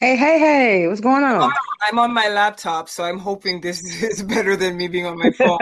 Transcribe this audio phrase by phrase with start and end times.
[0.00, 1.52] Hey, hey, hey, what's going on?
[1.82, 5.30] I'm on my laptop, so I'm hoping this is better than me being on my
[5.30, 5.58] phone.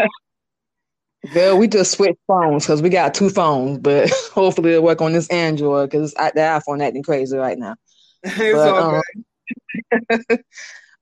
[1.35, 5.13] Girl, we just switched phones because we got two phones, but hopefully it'll work on
[5.13, 7.75] this Android because the iPhone acting crazy right now.
[8.23, 9.03] It's But all
[9.91, 10.45] um, good.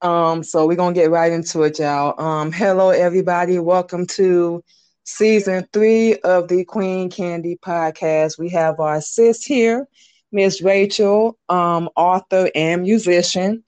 [0.00, 2.18] um, so we're gonna get right into it, y'all.
[2.18, 4.64] Um, hello everybody, welcome to
[5.04, 8.38] season three of the Queen Candy podcast.
[8.38, 9.86] We have our sis here,
[10.32, 13.64] Miss Rachel, um, author and musician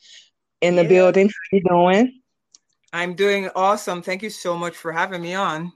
[0.61, 1.29] in the Yeah, building.
[1.29, 2.21] How you doing?
[2.93, 4.03] I'm doing awesome.
[4.03, 5.73] Thank you so much for having me on.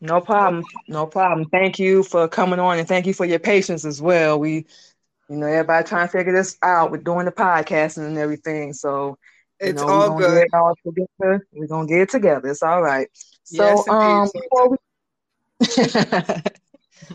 [0.00, 0.64] No problem.
[0.88, 1.48] No problem.
[1.50, 4.38] Thank you for coming on and thank you for your patience as well.
[4.38, 4.66] We,
[5.28, 8.72] you know, everybody trying to figure this out with doing the podcasting and everything.
[8.72, 9.16] So,
[9.62, 10.42] you It's know, we're all get good.
[10.42, 11.46] it all together.
[11.52, 12.48] We're gonna get it together.
[12.48, 13.08] It's all right.
[13.44, 14.76] So, Yes, um, before we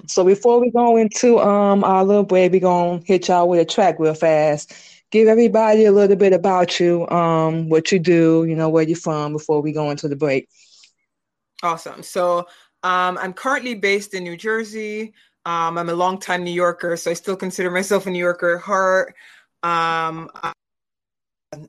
[0.07, 3.65] so before we go into um our little break, we're gonna hit y'all with a
[3.65, 4.73] track real fast.
[5.11, 8.95] Give everybody a little bit about you, um, what you do, you know, where you're
[8.95, 10.47] from before we go into the break.
[11.63, 12.01] awesome.
[12.01, 12.47] So
[12.83, 15.13] um, I'm currently based in New Jersey.
[15.45, 18.61] Um, I'm a longtime New Yorker, so I still consider myself a New Yorker at
[18.61, 19.15] heart.
[19.63, 20.29] Um,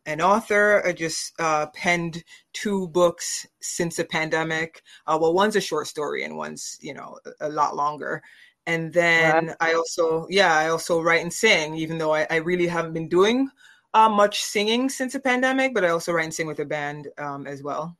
[0.06, 0.82] an author.
[0.86, 4.82] I just uh, penned two books since the pandemic.
[5.06, 8.22] Uh, well, one's a short story and one's you know a, a lot longer.
[8.66, 12.68] And then I also yeah I also write and sing, even though I, I really
[12.68, 13.48] haven't been doing
[13.94, 15.74] uh, much singing since the pandemic.
[15.74, 17.96] But I also write and sing with a band um, as well.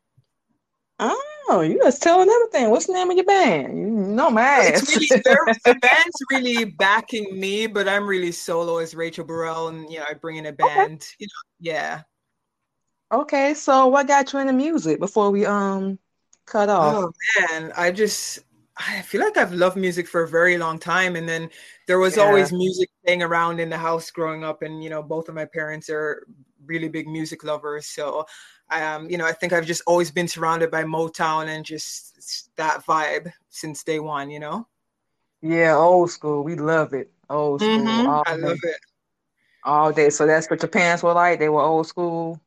[0.99, 2.71] Oh, you just telling everything.
[2.71, 3.77] What's the name of your band?
[3.79, 4.87] You know my It's ass.
[4.87, 5.13] really
[5.65, 10.07] the band's really backing me, but I'm really solo as Rachel Burrell, and you know
[10.09, 10.87] I bring in a Okay.
[10.87, 11.07] band.
[11.19, 12.03] You know, yeah.
[13.13, 15.99] Okay, so what got you into music before we um
[16.47, 16.99] cut off?
[16.99, 17.13] Oh
[17.51, 18.41] man, I just
[18.77, 21.51] I feel like I've loved music for a very long time and then
[21.87, 22.19] there was Yeah.
[22.19, 25.45] always music playing around in the house growing up and you know both of my
[25.45, 26.27] parents are
[26.65, 28.25] really big music lovers so
[28.81, 32.85] um you know I think I've just always been surrounded by Motown and just that
[32.87, 34.67] vibe since day one, you know.
[35.43, 36.45] Yeah, old school.
[36.45, 37.11] We love it.
[37.29, 37.79] Old school.
[37.79, 38.07] Mhm.
[38.07, 38.77] All I love it.
[39.65, 40.11] All day.
[40.11, 41.39] So that's what your parents were like.
[41.39, 42.41] They were old school.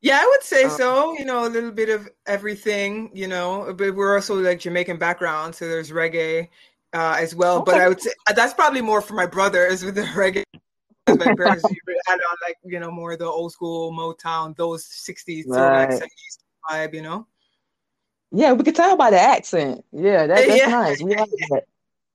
[0.00, 1.18] Yeah, I would say Um, so.
[1.18, 5.54] You know, a little bit of everything, you know, but we're also like Jamaican background,
[5.54, 6.48] so there's reggae
[6.94, 7.62] uh, as well.
[7.62, 7.80] But.
[7.80, 10.44] I would say uh, that's probably more for my brothers with the reggae
[11.08, 11.64] because my parents
[12.06, 16.02] had on like, you know, more of the old school Motown, those 60s throwback Right.
[16.02, 16.38] 70s
[16.70, 17.26] vibe, you know?
[18.30, 19.84] Yeah, we could tell by the accent.
[19.92, 20.66] Yeah, that that's Yeah.
[20.66, 21.02] nice.
[21.02, 21.64] We like that.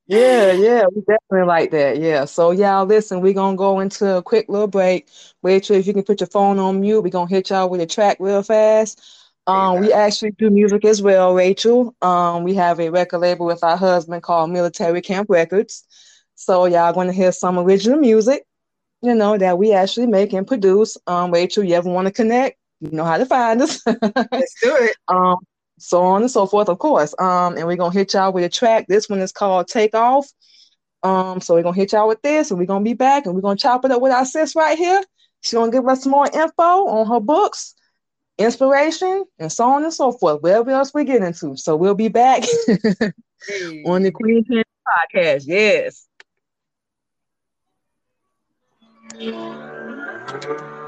[0.06, 1.98] Yeah, yeah, we definitely like that.
[1.98, 2.26] Yeah.
[2.26, 5.08] So y'all listen, we're gonna go into a quick little break.
[5.42, 7.86] Rachel, if you can put your phone on mute, we're gonna hit y'all with a
[7.86, 9.00] track real fast.
[9.46, 11.94] Um, we actually do music as well, Rachel.
[12.00, 15.84] Um, we have a record label with our husband called Military Camp Records.
[16.34, 18.46] So y'all gonna hear some original music,
[19.02, 20.96] you know, that we actually make and produce.
[21.06, 22.58] Um, Rachel, you ever want to connect?
[22.80, 23.80] You know how to find us.
[23.86, 24.96] Let's do it.
[25.08, 25.36] Um,
[25.78, 27.14] so on and so forth, of course.
[27.18, 28.86] Um, and we're gonna hit y'all with a track.
[28.88, 30.28] This one is called Take Off.
[31.02, 33.42] Um, so we're gonna hit y'all with this, and we're gonna be back, and we're
[33.42, 35.02] gonna chop it up with our sis right here.
[35.42, 37.74] She's gonna give us some more info on her books,
[38.38, 40.42] inspiration, and so on and so forth.
[40.42, 41.56] Whatever else we get into.
[41.56, 42.44] So we'll be back
[43.86, 44.10] on the.
[44.12, 45.44] Queen Candy podcast.
[45.46, 46.06] Yes.
[49.12, 50.80] All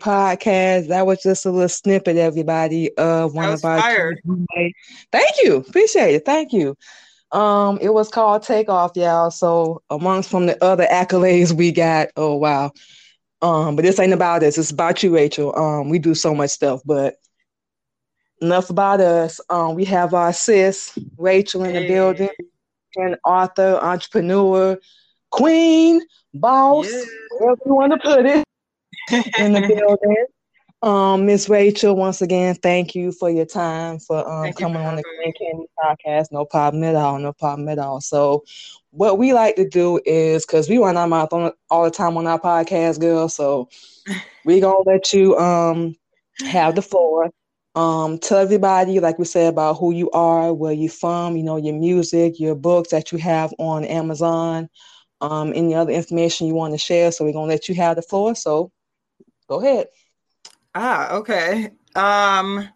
[0.00, 0.88] Podcast.
[0.88, 4.14] That was just a little snippet, everybody, of one of our fire.
[4.14, 4.72] tunes we made.
[5.12, 5.56] Thank you.
[5.56, 6.24] Appreciate it.
[6.24, 6.76] Thank you.
[7.32, 9.30] Um, it was called Takeoff, y'all.
[9.30, 12.72] So amongst from the other accolades we got, oh wow.
[13.42, 15.56] Um, but this ain't about us, it's about you, Rachel.
[15.56, 17.16] Um, we do so much stuff, but
[18.42, 19.40] enough about us.
[19.48, 24.78] Um, we have our sis, Rachel in the building, Hey, and author, entrepreneur,
[25.30, 26.02] queen,
[26.34, 27.02] boss, yeah.
[27.38, 28.44] wherever you want to put it
[29.38, 30.26] in the building.
[30.82, 35.02] Um, Miss Rachel, once again, thank you for your time for um coming on the
[35.18, 35.32] me.
[35.38, 36.32] Candy podcast.
[36.32, 37.18] No problem at all.
[37.18, 38.00] No problem at all.
[38.00, 38.44] So,
[38.90, 42.16] what we like to do is because we run our mouth on all the time
[42.16, 43.28] on our podcast, girl.
[43.28, 43.68] So
[44.44, 45.96] we gonna let you um
[46.46, 47.30] have the floor.
[47.74, 51.56] Um, tell everybody, like we said, about who you are, where you from, you know,
[51.56, 54.68] your music, your books that you have on Amazon,
[55.20, 57.12] um, any other information you want to share.
[57.12, 58.34] So we're gonna let you have the floor.
[58.34, 58.72] So
[59.50, 59.88] go ahead.
[60.74, 61.70] Ah, okay.
[61.96, 62.68] Um,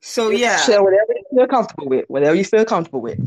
[0.00, 3.18] so yeah, share whatever you feel comfortable with, whatever you feel comfortable with.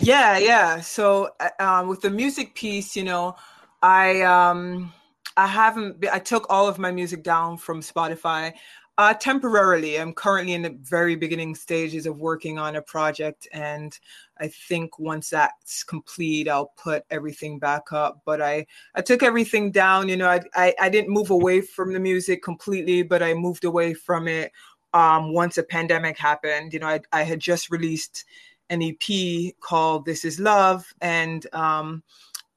[0.00, 0.80] yeah, yeah.
[0.80, 3.36] So uh, um, with the music piece, you know,
[3.80, 4.92] I um,
[5.36, 6.04] I haven't.
[6.12, 8.54] I took all of my music down from Spotify.
[8.98, 13.98] Uh, temporarily, I'm currently in the very beginning stages of working on a project, and
[14.38, 18.20] I think once that's complete, I'll put everything back up.
[18.26, 20.10] But I, I took everything down.
[20.10, 23.64] You know, I, I, I didn't move away from the music completely, but I moved
[23.64, 24.52] away from it
[24.92, 26.74] um, once a pandemic happened.
[26.74, 28.26] You know, I, I had just released
[28.68, 32.02] an EP called "This Is Love," and um,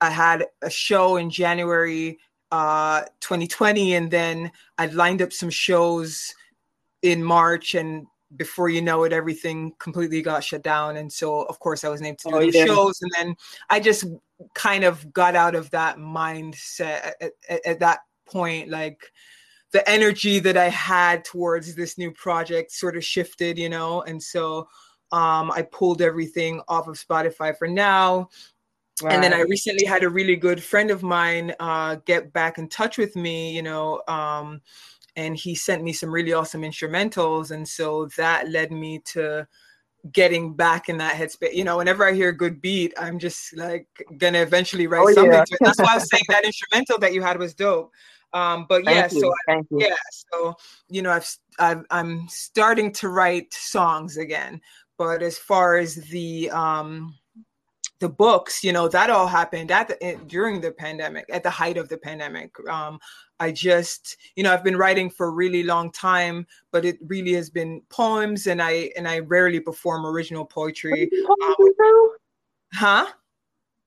[0.02, 2.20] I had a show in January
[2.52, 6.34] uh 2020 and then I'd lined up some shows
[7.02, 10.98] in March and before you know it everything completely got shut down.
[10.98, 12.66] And so of course I was named to do Oh yeah.
[12.66, 13.02] shows.
[13.02, 13.36] And then
[13.70, 14.06] I just
[14.54, 19.00] kind of got out of that mindset at, at, at that point like
[19.72, 24.02] the energy that I had towards this new project sort of shifted you know?
[24.02, 24.68] And so
[25.12, 28.30] um I pulled everything off of Spotify for now
[29.04, 32.70] and then I recently had a really good friend of mine uh, get back in
[32.70, 34.62] touch with me, you know, um,
[35.18, 39.48] and he sent me some really awesome instrumentals, and so that led me to
[40.12, 41.54] getting back in that headspace.
[41.54, 43.88] You know, whenever I hear a good beat, I'm just like
[44.18, 45.44] gonna eventually write Oh something yeah.
[45.44, 45.60] to it.
[45.64, 47.92] That's why I was saying that instrumental that you had was dope.
[48.34, 49.36] Um, but yeah, Thank so you.
[49.48, 49.80] Thank you.
[49.82, 49.96] yeah,
[50.32, 50.56] so
[50.90, 54.62] you know, I've, I've I'm starting to write songs again.
[54.98, 57.16] But as far as the um,
[58.00, 61.50] the books you know that all happened at the in- during the pandemic at the
[61.50, 62.52] height of the pandemic.
[62.70, 63.00] Um
[63.40, 67.34] i just you know i've been writing for a really long time but it really
[67.34, 71.56] has been poems and i and i rarely perform original poetry um,
[72.74, 73.08] huh?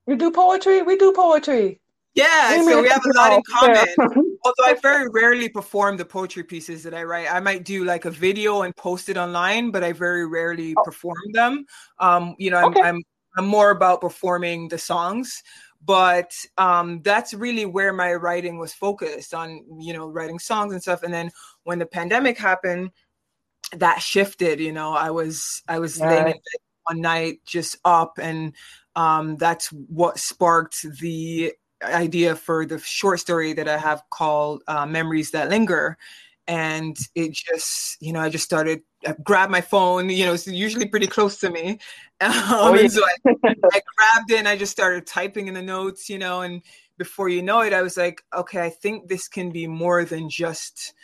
[0.07, 0.81] We do poetry.
[0.83, 1.81] We do poetry.
[2.15, 3.87] yeah We so we have a lot in common.
[4.45, 7.33] Although i very rarely perform the poetry pieces that i write.
[7.33, 10.83] I might do like a video and post it online but i very rarely Oh,
[10.85, 11.65] perform them.
[12.01, 12.83] Um you know i'm okay.
[12.83, 13.03] i'm
[13.39, 15.43] i'm more about performing the songs
[15.85, 20.83] but um that's really where my writing was focused on you know writing songs and
[20.83, 21.03] stuff.
[21.03, 21.31] And then
[21.65, 22.91] when the pandemic happened
[23.73, 28.19] that shifted you know i was i was laying in bed one night just up
[28.21, 28.55] and
[28.97, 31.53] um that's what sparked the
[31.83, 35.97] idea for the short story that i have called uh, memories that linger.
[36.49, 40.47] And it just you know i just started I grabbed my phone you know it's
[40.47, 41.79] usually pretty close to me
[42.51, 42.89] Oh um, yeah.
[42.89, 46.41] so I, I grabbed it and i just started typing in the notes you know
[46.41, 46.63] and
[46.97, 50.29] before you know it i was like okay i think this can be more than
[50.29, 50.95] just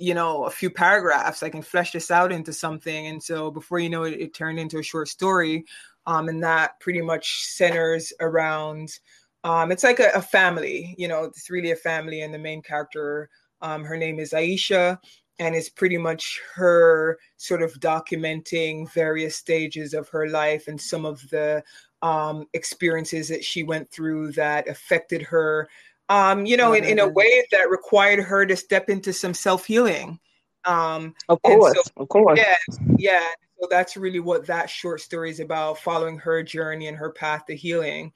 [0.00, 1.42] you know a few paragraphs.
[1.42, 3.06] I can flesh this out into something.
[3.06, 5.64] And so before you know it it turned into a short story
[6.06, 8.98] um, and that pretty much centers around
[9.44, 12.22] um, it's like a, a family you know it's really a family.
[12.22, 13.28] And the main character
[13.60, 14.98] um, her name is aisha
[15.40, 21.04] and it's pretty much her sort of documenting various stages of her life and some
[21.04, 21.62] of the
[22.02, 25.68] um, experiences that she went through that affected her
[26.08, 29.64] um, you know, in, in a way that required her to step into some self
[29.64, 30.18] healing.
[30.64, 31.90] Um, Of and so, course.
[31.96, 32.40] Of course.
[32.40, 32.56] yeah,
[32.98, 33.28] yeah.
[33.60, 37.46] so that's really what that short story is about following her journey and her path
[37.46, 38.12] to healing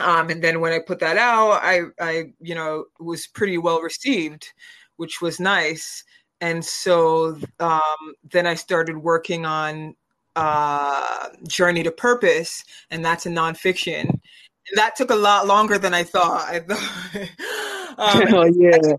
[0.00, 3.80] um, and then when i put that out i i you know was pretty well
[3.80, 4.52] received
[4.96, 6.04] which was nice
[6.44, 9.94] and so um, then i started working on
[10.36, 15.94] uh, journey to purpose and that's a nonfiction and that took a lot longer than
[15.94, 18.96] i thought i thought um, oh yeah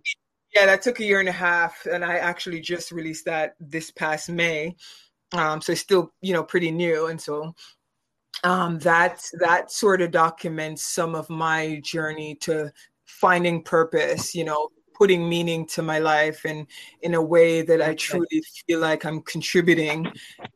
[0.56, 3.92] yeah, that took a year and a half, and I actually just released that this
[3.92, 4.76] past May.
[5.34, 7.54] Um, so it's still, you know, pretty new, and so
[8.46, 12.72] um, that that sort of documents some of my journey to
[13.06, 14.34] finding purpose.
[14.34, 16.68] You know, putting meaning to my life and
[17.02, 20.12] in a way that I truly feel like I'm contributing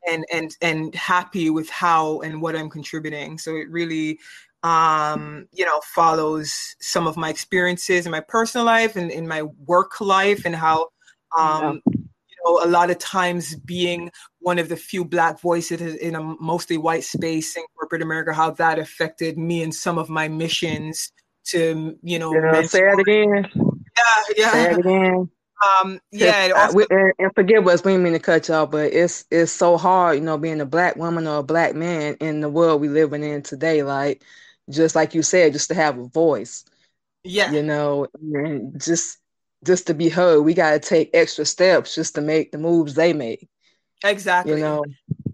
[0.07, 3.37] and and and happy with how and what I'm contributing.
[3.37, 4.19] So it really
[4.63, 9.43] um, you know, follows some of my experiences in my personal life and in my
[9.65, 10.89] work life and how,
[11.37, 11.93] um, yeah.
[11.95, 16.21] you know, a lot of times being one of the few black voices in a
[16.21, 21.11] mostly white space in corporate America, how that affected me and some of my missions
[21.45, 23.68] to, you know, you say it again.
[24.35, 24.51] Yeah, yeah.
[24.51, 25.29] Say it again.
[25.81, 28.93] Um, yeah, also- we, and, and, forgive us, we didn't mean to cut y'all, but
[28.93, 32.39] it's it's so hard, you know, being a black woman or a black man in
[32.39, 33.83] the world we living in today.
[33.83, 34.23] Like,
[34.69, 36.63] just like you said, just to have a voice.
[37.25, 37.51] Yeah.
[37.51, 39.17] You know, and just
[39.65, 43.11] just to be heard, we gotta take extra steps just to make the moves they
[43.11, 43.49] make.
[44.03, 44.53] Exactly.
[44.53, 44.85] You know.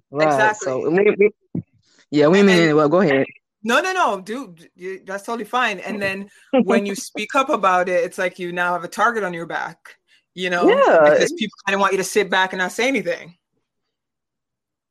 [0.10, 0.26] Right.
[0.26, 0.66] Exactly.
[0.66, 1.64] So we, we,
[2.10, 3.28] yeah, we mean well, go ahead.
[3.68, 4.70] No, no, no, dude,
[5.08, 5.80] that's totally fine.
[5.80, 9.24] And then when you speak up about it, it's like you now have a target
[9.24, 9.96] on your back,
[10.36, 11.10] you know, yeah.
[11.10, 13.36] because people kind of want you to sit back and not say anything.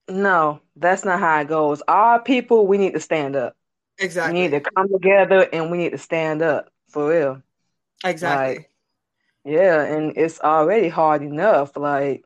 [0.09, 1.83] No, that's not how it goes.
[1.87, 3.55] Our people, we need to stand up.
[4.01, 4.35] Exactly.
[4.35, 7.43] We need to come together and we need to stand up for real.
[8.05, 8.57] Exactly.
[8.57, 8.71] Like,
[9.45, 12.25] yeah, and it's already hard enough, like,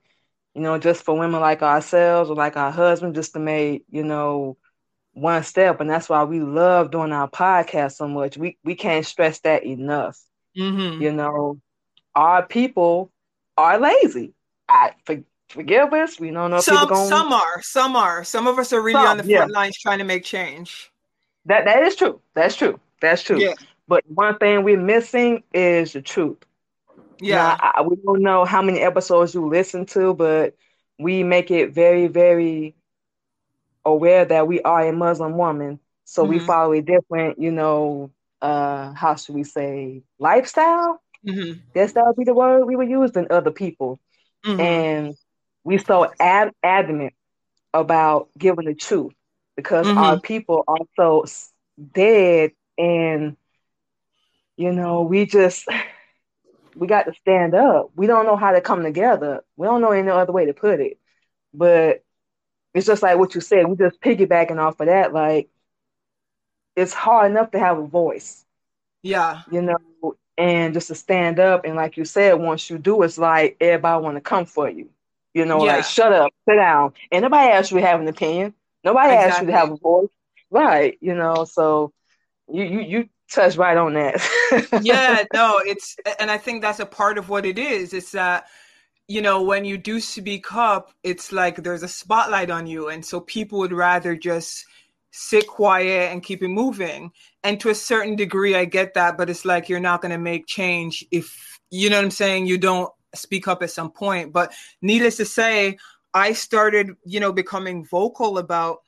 [0.55, 4.02] you know, just for women like ourselves or like our husband, just to make, you
[4.02, 4.57] know,
[5.20, 5.80] one step.
[5.80, 8.37] And that's why we love doing our podcast so much.
[8.37, 10.18] We we can't stress that enough.
[10.56, 11.02] Mm-hmm.
[11.02, 11.60] You know,
[12.14, 13.10] our people
[13.56, 14.34] are lazy.
[14.68, 16.18] I for, forgive us.
[16.18, 17.08] We don't know some, going...
[17.08, 18.25] some are, some are.
[18.25, 19.58] Some of us are really some, on the front yeah.
[19.58, 20.90] lines trying to make change.
[21.46, 22.20] That that is true.
[22.34, 22.78] That's true.
[23.00, 23.40] That's true.
[23.40, 23.54] Yeah.
[23.87, 26.38] But one thing we're missing is the truth.
[27.20, 27.56] Yeah.
[27.60, 30.54] Now, I, we don't know how many episodes you listen to, but
[30.98, 32.75] we make it very, very
[33.85, 35.80] aware that we are a Muslim woman.
[36.04, 36.32] So mm-hmm.
[36.32, 41.02] we follow a different, you know, uh, how should we say, lifestyle?
[41.26, 41.61] Mm-hmm.
[41.75, 44.00] Guess that would be the word we would use than other people.
[44.44, 44.61] Mm-hmm.
[44.61, 45.14] And
[45.64, 47.14] we so ad- adamant
[47.75, 49.12] about giving the truth
[49.56, 49.99] because mm-hmm.
[49.99, 51.25] our people are so
[51.92, 53.37] dead and
[54.56, 55.66] you know we just
[56.75, 59.90] we got to stand up we don't know how to come together we don't know
[59.90, 60.99] any other way to put it
[61.52, 62.04] but
[62.75, 65.48] it's just like what you said we just piggybacking off of that like
[66.76, 68.44] it's hard enough to have a voice
[69.02, 69.76] yeah you know
[70.37, 74.02] and just to stand up and like you said once you do it's like everybody
[74.02, 74.88] want to come for you
[75.34, 75.76] you know yeah.
[75.76, 79.30] like shut up sit down and nobody asked you to have an opinion Nobody exactly.
[79.30, 80.08] asked you to have a voice,
[80.50, 80.98] right?
[81.00, 81.92] You know, so
[82.50, 84.16] you you you touch right on that.
[84.82, 87.92] yeah, no, it's and I think that's a part of what it is.
[87.92, 88.46] It's that
[89.08, 93.04] you know when you do speak up, it's like there's a spotlight on you, and
[93.04, 94.64] so people would rather just
[95.10, 97.10] sit quiet and keep it moving.
[97.42, 100.18] And to a certain degree, I get that, but it's like you're not going to
[100.18, 102.46] make change if you know what I'm saying.
[102.46, 104.32] You don't speak up at some point.
[104.32, 105.78] But needless to say,
[106.14, 108.78] I started, you know, becoming vocal about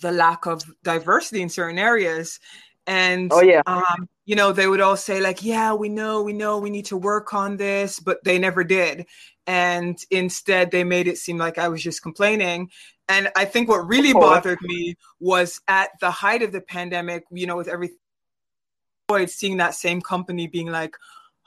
[0.00, 2.38] the lack of diversity in certain areas.
[2.86, 6.32] And oh yeah, um, you know, they would all say like, "Yeah, we know, we
[6.32, 9.06] know, we need to work on this," but they never did.
[9.50, 12.70] And instead, they made it seem like I was just complaining.
[13.08, 17.48] And I think what really bothered me was at the height of the pandemic, you
[17.48, 17.96] know, with everything,
[19.26, 20.94] seeing that same company being like,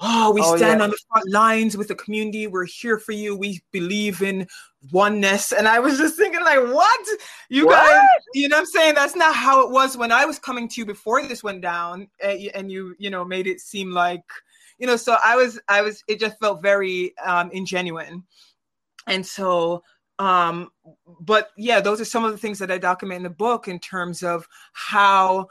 [0.02, 0.84] oh, we oh, stand yeah.
[0.84, 2.46] on the front lines with the community.
[2.46, 3.38] We're here for you.
[3.38, 4.50] We believe in
[4.92, 5.54] oneness.
[5.54, 7.08] And I was just thinking, like, what?
[7.48, 7.90] You what?
[7.90, 8.02] guys,
[8.34, 8.96] you know I'm saying?
[8.96, 12.10] That's not how it was when I was coming to you before this went down.
[12.20, 14.26] Eh, and you, you know, made it seem like,
[14.80, 18.24] you know, so I was, I was, it just felt very um, ingenuine.
[19.08, 19.84] And so,
[20.20, 20.72] um,
[21.20, 23.80] but yeah, those are some of the things that I document in the book in
[23.80, 25.48] terms of how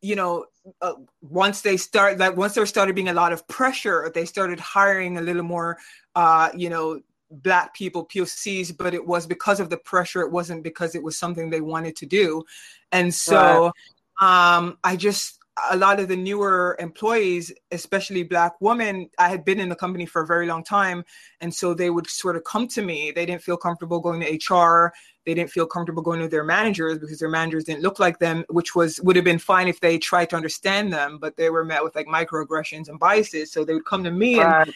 [0.00, 0.46] you know,
[0.82, 4.60] uh, once they start, like once there started being a lot of pressure, they started
[4.60, 5.78] hiring a little more,
[6.14, 7.00] uh, you know,
[7.30, 10.20] black people, POCs, but it was because of the pressure.
[10.20, 12.44] It wasn't because it was something they wanted to do.
[12.92, 13.72] And so,
[14.20, 14.56] right.
[14.56, 15.38] um, I just,
[15.70, 20.06] a lot of the newer employees, especially black women, I had been in the company
[20.06, 21.04] for a very long time.
[21.40, 23.10] And so they would sort of come to me.
[23.10, 24.92] They didn't feel comfortable going to HR.
[25.26, 28.44] They didn't feel comfortable going to their managers because their managers didn't look like them,
[28.48, 31.64] which was would have been fine if they tried to understand them, but they were
[31.64, 33.52] met with like microaggressions and biases.
[33.52, 34.66] So they would come to me right.
[34.66, 34.74] and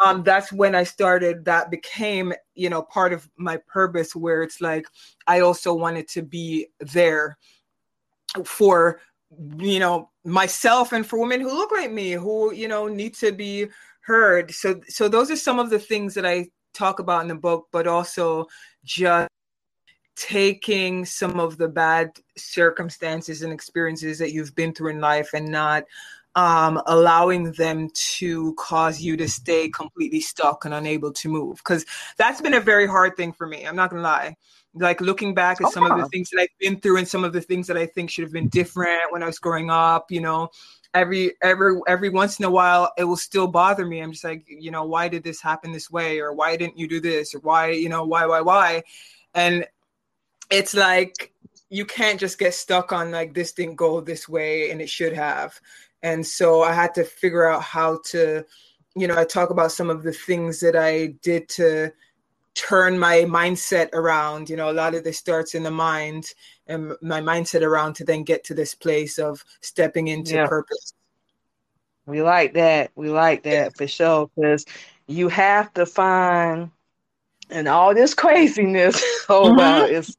[0.00, 1.44] um, that's when I started.
[1.44, 4.86] That became, you know, part of my purpose, where it's like
[5.26, 7.36] I also wanted to be there
[8.44, 9.00] for,
[9.58, 13.32] you know, myself and for women who look like me, who you know need to
[13.32, 13.68] be
[14.00, 14.50] heard.
[14.52, 17.68] So, so those are some of the things that I talk about in the book,
[17.72, 18.46] but also
[18.84, 19.28] just
[20.16, 25.48] taking some of the bad circumstances and experiences that you've been through in life and
[25.48, 25.84] not
[26.34, 31.58] um, allowing them to cause you to stay completely stuck and unable to move.
[31.58, 31.86] Because
[32.18, 33.64] that's been a very hard thing for me.
[33.64, 34.36] I'm not gonna lie.
[34.74, 36.08] Like looking back at oh, some of the oh.
[36.08, 38.32] things that I've been through and some of the things that I think should have
[38.32, 40.48] been different when I was growing up, you know,
[40.94, 44.00] every every every once in a while it will still bother me.
[44.00, 46.20] I'm just like, you know, why did this happen this way?
[46.20, 47.34] Or why didn't you do this?
[47.34, 48.82] Or why, you know, why, why, why?
[49.34, 49.66] And
[50.50, 51.32] it's like
[51.70, 55.12] you can't just get stuck on like this didn't go this way and it should
[55.12, 55.58] have
[56.02, 58.44] and so i had to figure out how to
[58.96, 61.90] you know i talk about some of the things that i did to
[62.54, 66.34] turn my mindset around you know a lot of this starts in the mind
[66.66, 70.46] and my mindset around to then get to this place of stepping into yeah.
[70.46, 70.92] purpose
[72.06, 74.64] we like that we like that for sure because
[75.06, 76.70] you have to find
[77.50, 79.92] and all this craziness oh mm-hmm.
[79.92, 80.16] is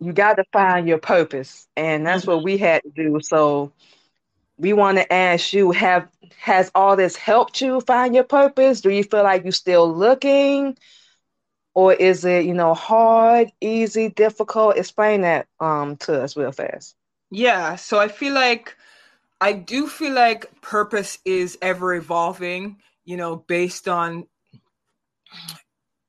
[0.00, 2.32] you got to find your purpose and that's mm-hmm.
[2.32, 3.72] what we had to do so
[4.58, 8.90] we want to ask you have has all this helped you find your purpose do
[8.90, 10.76] you feel like you're still looking
[11.74, 14.76] or is it you know hard easy difficult?
[14.76, 16.94] Explain that um to us real fast.
[17.30, 18.76] Yeah so i feel like
[19.40, 24.26] i do feel like purpose is ever evolving you know based on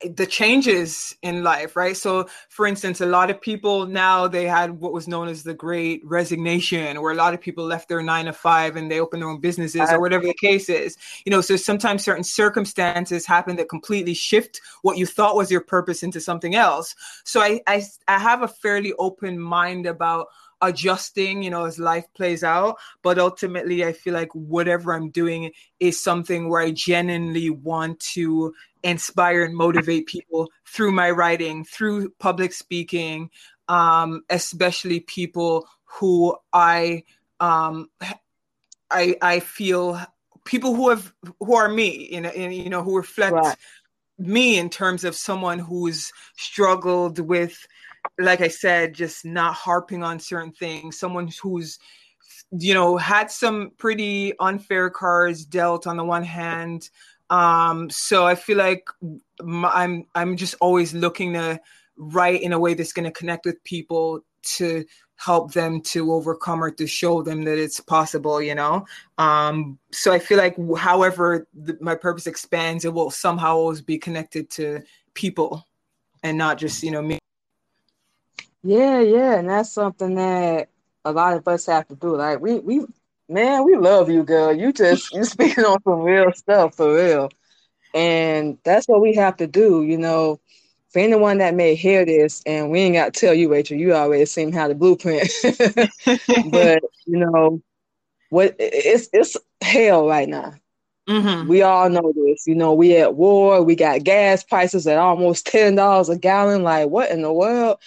[0.01, 1.97] the changes in life right?
[1.97, 5.53] So for instance a lot of people now they had what was known as the
[5.53, 9.21] great resignation where a lot of people left their nine to five and they opened
[9.21, 10.97] their own businesses or whatever the case is.
[11.25, 15.61] You know so sometimes certain circumstances happen that completely shift what you thought was your
[15.61, 16.95] purpose into something else.
[17.25, 20.27] So i i, I have a fairly open mind about
[20.61, 22.77] adjusting, you know, as life plays out.
[23.01, 28.53] But ultimately, I feel like whatever I'm doing is something where I genuinely want to
[28.83, 33.29] inspire and motivate people through my writing, through public speaking,
[33.67, 37.03] um, especially people who I
[37.39, 37.89] um,
[38.91, 39.99] I I feel
[40.45, 43.55] people who have who are me, you know, and, you know, who reflect right.
[44.17, 47.67] me in terms of someone who's struggled with,
[48.17, 50.99] like I said, just not harping on certain things.
[50.99, 51.79] Someone who's
[52.51, 56.89] you know had some pretty unfair cards dealt on the one hand.
[57.29, 58.87] Um, so I feel like
[59.41, 61.59] I'm I'm just always looking to
[61.97, 64.85] write in a way that's going to connect with people to
[65.17, 68.85] help them to overcome or to show them that it's possible you know?
[69.17, 73.97] Um so i feel like however the, my purpose expands it will somehow always be
[73.97, 74.81] connected to
[75.13, 75.67] people
[76.23, 77.19] and not just you know me
[78.63, 80.69] yeah yeah and that's something that
[81.05, 82.85] a lot of us have to do like we we
[83.29, 84.51] Man, we love you, girl.
[84.51, 87.29] You just you speaking on some real stuff for real.
[87.93, 90.39] And that's what we have to do, you know.
[90.89, 93.93] For anyone that may hear this, and we ain't got to tell you, Rachel, you
[93.93, 95.29] already seen how the blueprint.
[96.51, 97.61] but you know,
[98.31, 100.55] what it's it's hell right now.
[101.07, 101.47] Mm-hmm.
[101.47, 102.47] We all know this.
[102.47, 103.61] You know, we at war.
[103.61, 106.63] We got gas prices at almost ten dollars a gallon.
[106.63, 107.77] Like, what in the world?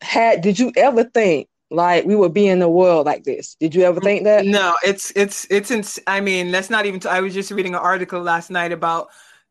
[0.00, 3.56] Had did you ever think like we would be in the world like this.
[3.58, 4.46] Did you ever think that?
[4.46, 5.70] No, it's it's it's.
[5.70, 7.00] Ins- I mean, let's not even.
[7.00, 9.08] T- I was just reading an article last night about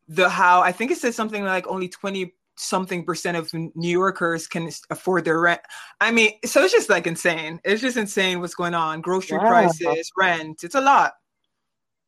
[0.08, 4.46] the how I think it says something like only twenty something percent of New Yorkers
[4.46, 5.60] can afford their rent.
[6.00, 7.60] I mean, so it's just like insane.
[7.64, 9.00] It's just insane what's going on.
[9.00, 9.48] Grocery wow.
[9.48, 10.64] prices, rent.
[10.64, 11.14] It's a lot.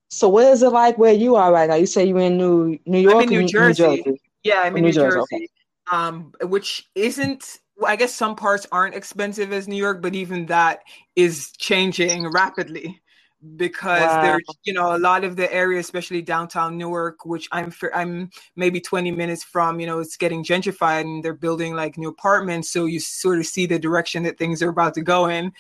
[0.09, 1.75] So what is it like where you are right now?
[1.75, 3.17] You say you're in New New York.
[3.17, 3.83] I'm in New Jersey.
[3.83, 4.21] New Jersey.
[4.45, 5.17] Yeah, I'm in New, New Jersey.
[5.17, 5.35] Jersey.
[5.35, 5.49] Okay.
[5.91, 10.81] Um, which isn't I guess some parts aren't expensive as New York, but even that
[11.15, 13.03] is changing rapidly
[13.57, 14.23] because wow.
[14.23, 18.81] there's you know a lot of the area especially downtown newark which i'm i'm maybe
[18.81, 22.87] 20 minutes from you know it's getting gentrified and they're building like new apartments so
[22.87, 25.53] you sort of see the direction that things are about to go in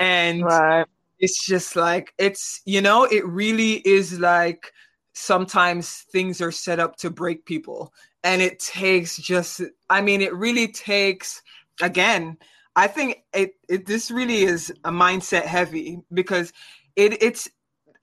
[0.00, 0.86] and right.
[1.18, 4.72] it's just like it's you know it really is like
[5.12, 7.92] sometimes things are set up to break people
[8.24, 11.42] and it takes just i mean it really takes
[11.80, 12.36] again
[12.78, 16.52] I think it, it this really is a mindset heavy because
[16.94, 17.48] it it's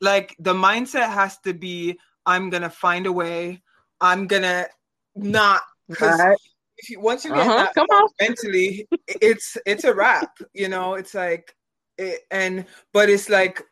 [0.01, 3.61] like the mindset has to be I'm gonna find a way.
[4.01, 4.67] I'm gonna
[5.15, 6.37] not because right.
[6.77, 7.55] if you once you get uh-huh.
[7.55, 7.87] that Come
[8.19, 10.37] mentally, it's it's a wrap.
[10.53, 11.55] You know, it's like
[11.97, 13.63] it, and but it's like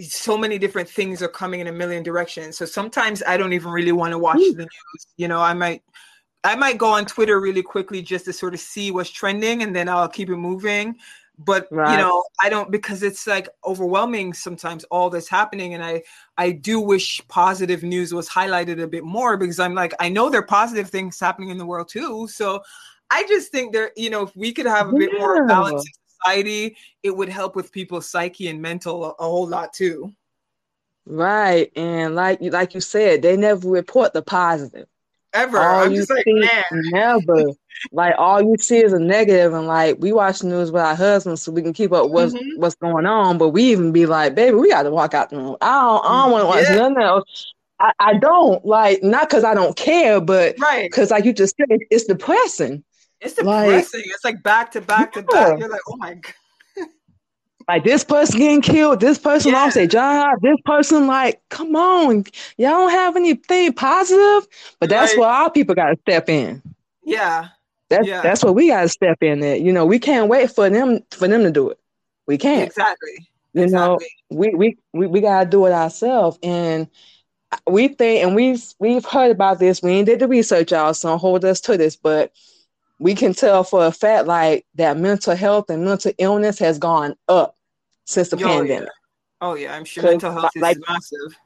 [0.00, 2.56] so many different things are coming in a million directions.
[2.56, 4.52] So sometimes I don't even really want to watch Ooh.
[4.52, 5.06] the news.
[5.16, 5.82] You know, I might
[6.44, 9.74] I might go on Twitter really quickly just to sort of see what's trending and
[9.74, 10.96] then I'll keep it moving.
[11.38, 11.92] But right.
[11.92, 15.74] you know, I don't because it's like overwhelming sometimes all that's happening.
[15.74, 16.02] And I
[16.36, 20.28] I do wish positive news was highlighted a bit more because I'm like, I know
[20.28, 22.28] there are positive things happening in the world too.
[22.28, 22.62] So
[23.10, 25.20] I just think there, you know, if we could have a bit yeah.
[25.20, 29.48] more balance in society, it would help with people's psyche and mental a, a whole
[29.48, 30.12] lot too.
[31.06, 31.72] Right.
[31.76, 34.86] And like like you said, they never report the positive
[35.34, 35.58] ever.
[35.58, 36.64] All I'm just like, man.
[36.72, 37.46] Never.
[37.92, 40.94] like all you see is a negative, and like we watch the news with our
[40.94, 42.60] husbands so we can keep up what's mm-hmm.
[42.60, 43.38] what's going on.
[43.38, 45.56] But we even be like, baby, we got to walk out the room.
[45.60, 46.76] I don't, I don't want to watch yeah.
[46.76, 47.54] nothing else.
[47.80, 51.56] I, I don't like not because I don't care, but right because like you just
[51.56, 52.84] said, it's depressing.
[53.20, 54.00] It's depressing.
[54.00, 55.58] Like, it's like back to back to back.
[55.58, 56.34] You're like, oh my god
[57.68, 59.62] like this person getting killed, this person yeah.
[59.62, 62.24] lost their job, this person like, come on,
[62.56, 64.48] y'all don't have anything positive,
[64.80, 65.20] but that's right.
[65.20, 66.62] where our people got to step in.
[67.04, 67.48] Yeah,
[67.88, 68.22] that's yeah.
[68.22, 69.60] that's what we got to step in at.
[69.60, 71.78] You know, we can't wait for them for them to do it.
[72.26, 73.28] We can't exactly.
[73.54, 74.08] You exactly.
[74.30, 76.88] know, we we we, we got to do it ourselves, and
[77.66, 79.82] we think, and we've we've heard about this.
[79.82, 82.32] We ain't did the research, y'all, so hold us to this, but
[83.02, 87.16] we can tell for a fact like that mental health and mental illness has gone
[87.28, 87.56] up
[88.04, 88.84] since the oh, pandemic.
[88.84, 88.88] Yeah.
[89.40, 91.36] Oh yeah, I'm sure mental health like, is massive.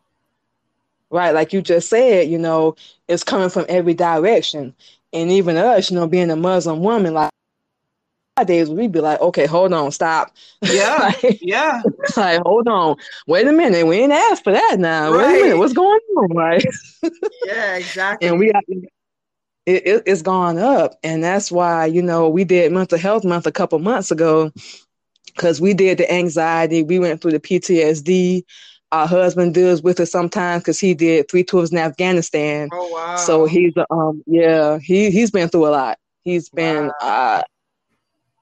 [1.08, 2.76] Right, like you just said, you know,
[3.08, 4.74] it's coming from every direction.
[5.14, 7.30] And even us, you know, being a Muslim woman, like
[8.36, 10.34] nowadays we'd be like, okay, hold on, stop.
[10.62, 11.12] Yeah.
[11.22, 11.80] like, yeah.
[12.18, 12.96] Like, hold on.
[13.26, 13.86] Wait a minute.
[13.86, 15.10] We ain't asked for that now.
[15.10, 15.26] Right.
[15.26, 15.58] Wait a minute.
[15.58, 16.28] What's going on?
[16.36, 16.64] Right.
[17.46, 18.28] yeah, exactly.
[18.28, 18.52] and we
[19.66, 20.94] it, it, it's gone up.
[21.02, 24.52] And that's why, you know, we did mental health month a couple months ago
[25.26, 28.44] because we did the anxiety, we went through the PTSD.
[28.92, 32.68] Our husband deals with it sometimes because he did three tours in Afghanistan.
[32.72, 33.16] Oh wow!
[33.16, 35.98] So he's um yeah he he's been through a lot.
[36.22, 36.92] He's been wow.
[37.00, 37.42] uh,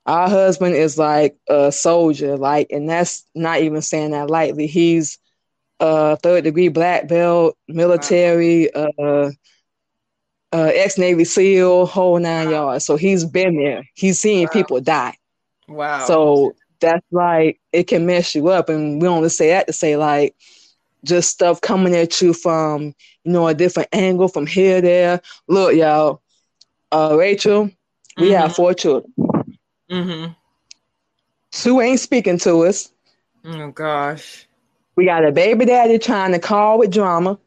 [0.06, 4.66] our husband is like a soldier, like, and that's not even saying that lightly.
[4.66, 5.18] He's
[5.80, 8.90] a third degree black belt, military, wow.
[8.98, 9.30] uh,
[10.54, 12.52] uh, ex Navy SEAL, whole nine wow.
[12.52, 12.84] yards.
[12.84, 13.84] So he's been there.
[13.94, 14.52] He's seen wow.
[14.52, 15.16] people die.
[15.66, 16.04] Wow.
[16.06, 18.68] So that's like it can mess you up.
[18.68, 20.36] And we only say that to say like
[21.04, 25.20] just stuff coming at you from, you know, a different angle from here, there.
[25.48, 26.22] Look, y'all,
[26.92, 27.64] uh, Rachel,
[28.16, 28.34] we mm-hmm.
[28.34, 29.12] have four children.
[29.90, 30.32] Mm-hmm.
[31.50, 32.92] Two ain't speaking to us.
[33.44, 34.46] Oh gosh.
[34.94, 37.40] We got a baby daddy trying to call with drama.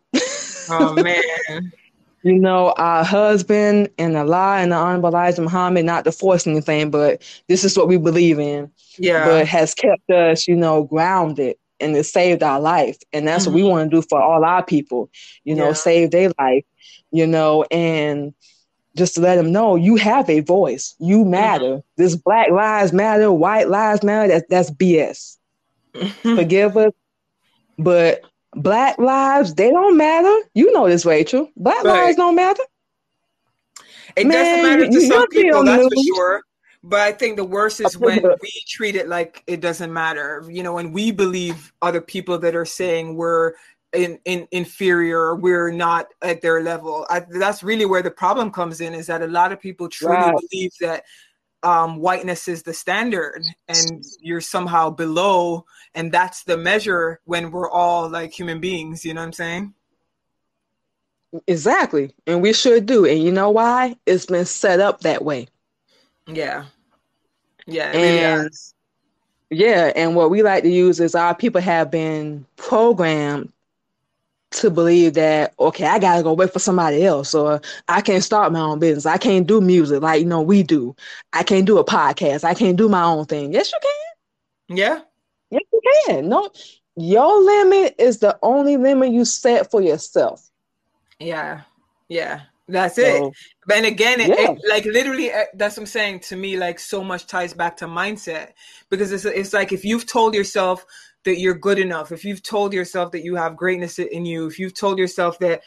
[0.69, 1.71] Oh man.
[2.27, 6.91] you know, our husband and Allah and the Honorable Elijah Muhammad, not to force anything,
[6.91, 8.69] but this is what we believe in.
[8.97, 9.25] Yeah.
[9.25, 12.97] But has kept us, you know, grounded and it saved our life.
[13.13, 13.53] And that's mm-hmm.
[13.53, 13.69] what we mm-hmm.
[13.69, 15.09] want to do for all our people,
[15.45, 15.73] you know, yeah.
[15.73, 16.65] save their life,
[17.11, 18.33] you know, and
[18.97, 20.95] just to let them know you have a voice.
[20.99, 21.65] You matter.
[21.65, 22.01] Mm-hmm.
[22.01, 24.27] This black lives matter, white lives matter.
[24.33, 25.37] That, that's BS.
[26.23, 26.93] Forgive us.
[27.77, 28.21] But
[28.61, 30.49] black lives, they don't matter.
[30.53, 31.49] You know this, Rachel.
[31.55, 32.05] Black right.
[32.05, 32.63] lives don't matter.
[34.15, 36.41] It Man, doesn't matter to some people, that's for sure.
[36.83, 40.43] But I think the worst is when we treat it like it doesn't matter.
[40.49, 43.53] You know, when we believe other people that are saying we're
[43.93, 47.05] in, in inferior, we're not at their level.
[47.09, 48.93] I, that's really where the problem comes in.
[48.93, 50.35] Is that a lot of people truly right.
[50.49, 51.03] believe that
[51.63, 57.69] um, whiteness is the standard and you're somehow below and that's the measure when we're
[57.69, 59.73] all like human beings you know what i'm saying?
[61.45, 62.13] Exactly.
[62.25, 63.05] And we should do.
[63.05, 63.95] And you know why?
[64.05, 65.47] It's been set up that way.
[66.25, 66.65] Yeah.
[67.65, 68.49] Yeah and really
[69.49, 73.51] yeah and what we like to use is our people have been programmed
[74.51, 78.51] to believe that okay i gotta go wait for somebody else or i can't start
[78.51, 79.05] my own business.
[79.05, 80.95] I can't do music like you know we do.
[81.33, 82.43] I can't do a podcast.
[82.43, 83.53] I can't do my own thing.
[83.53, 84.77] Yes you can.
[84.77, 85.01] Yeah
[85.49, 86.49] yes you can no
[86.95, 90.49] your limit is the only limit you set for yourself
[91.19, 91.61] yeah
[92.09, 93.33] yeah that's so, it
[93.73, 94.51] and again it, yeah.
[94.51, 97.77] it, like literally uh, that's what i'm saying to me like so much ties back
[97.77, 98.51] to mindset
[98.89, 100.85] because it's, it's like if you've told yourself
[101.27, 104.57] that you're good enough, if you've told yourself that you have greatness in you, if
[104.57, 105.61] you've told yourself that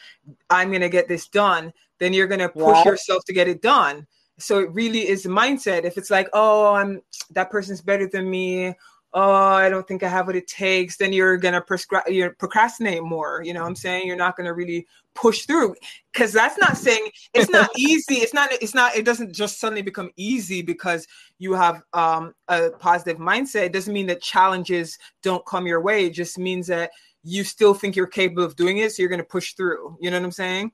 [0.49, 4.07] I'm to get this done, then you're to push yourself to get it done.
[4.39, 5.83] so it really is mindset.
[5.83, 8.73] If it's like, oh, I'm that person's better than me,
[9.13, 13.03] oh, I don't think I have what it takes, then you're gonna prescribe you procrastinate
[13.03, 13.41] more.
[13.43, 14.07] You know what I'm saying?
[14.07, 15.75] You're not gonna really push through.
[16.13, 18.15] Cause that's not saying it's not easy.
[18.15, 21.07] It's not, it's not, it doesn't just suddenly become easy because
[21.39, 23.63] you have um a positive mindset.
[23.63, 26.05] It doesn't mean that challenges don't come your way.
[26.05, 26.91] It just means that
[27.23, 29.97] you still think you're capable of doing it, so you're gonna push through.
[29.99, 30.71] You know what I'm saying?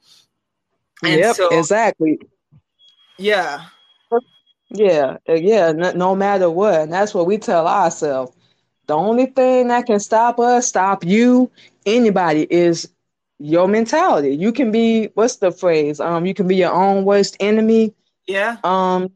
[1.04, 2.20] And yep, so, exactly.
[3.18, 3.66] Yeah.
[4.70, 6.76] Yeah, uh, yeah, no, no matter what.
[6.82, 8.34] And that's what we tell ourselves.
[8.88, 11.52] The only thing that can stop us, stop you,
[11.86, 12.90] anybody, is
[13.40, 14.36] your mentality.
[14.36, 16.00] You can be what's the phrase?
[16.00, 17.94] Um, you can be your own worst enemy.
[18.28, 18.58] Yeah.
[18.64, 19.12] Um,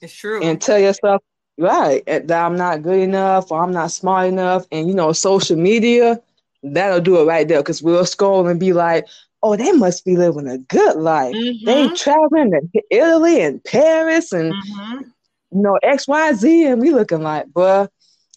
[0.00, 0.42] it's true.
[0.42, 1.22] And tell yourself,
[1.58, 4.66] right, that I'm not good enough or I'm not smart enough.
[4.72, 6.20] And you know, social media,
[6.62, 9.06] that'll do it right there because we'll scroll and be like,
[9.46, 11.34] oh, they must be living a good life.
[11.34, 11.64] Mm-hmm.
[11.66, 15.02] They traveling to Italy and Paris and mm-hmm.
[15.52, 17.90] you know X Y Z, and we looking like, but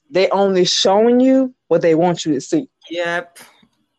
[0.10, 2.70] they only showing you what they want you to see.
[2.90, 3.40] Yep.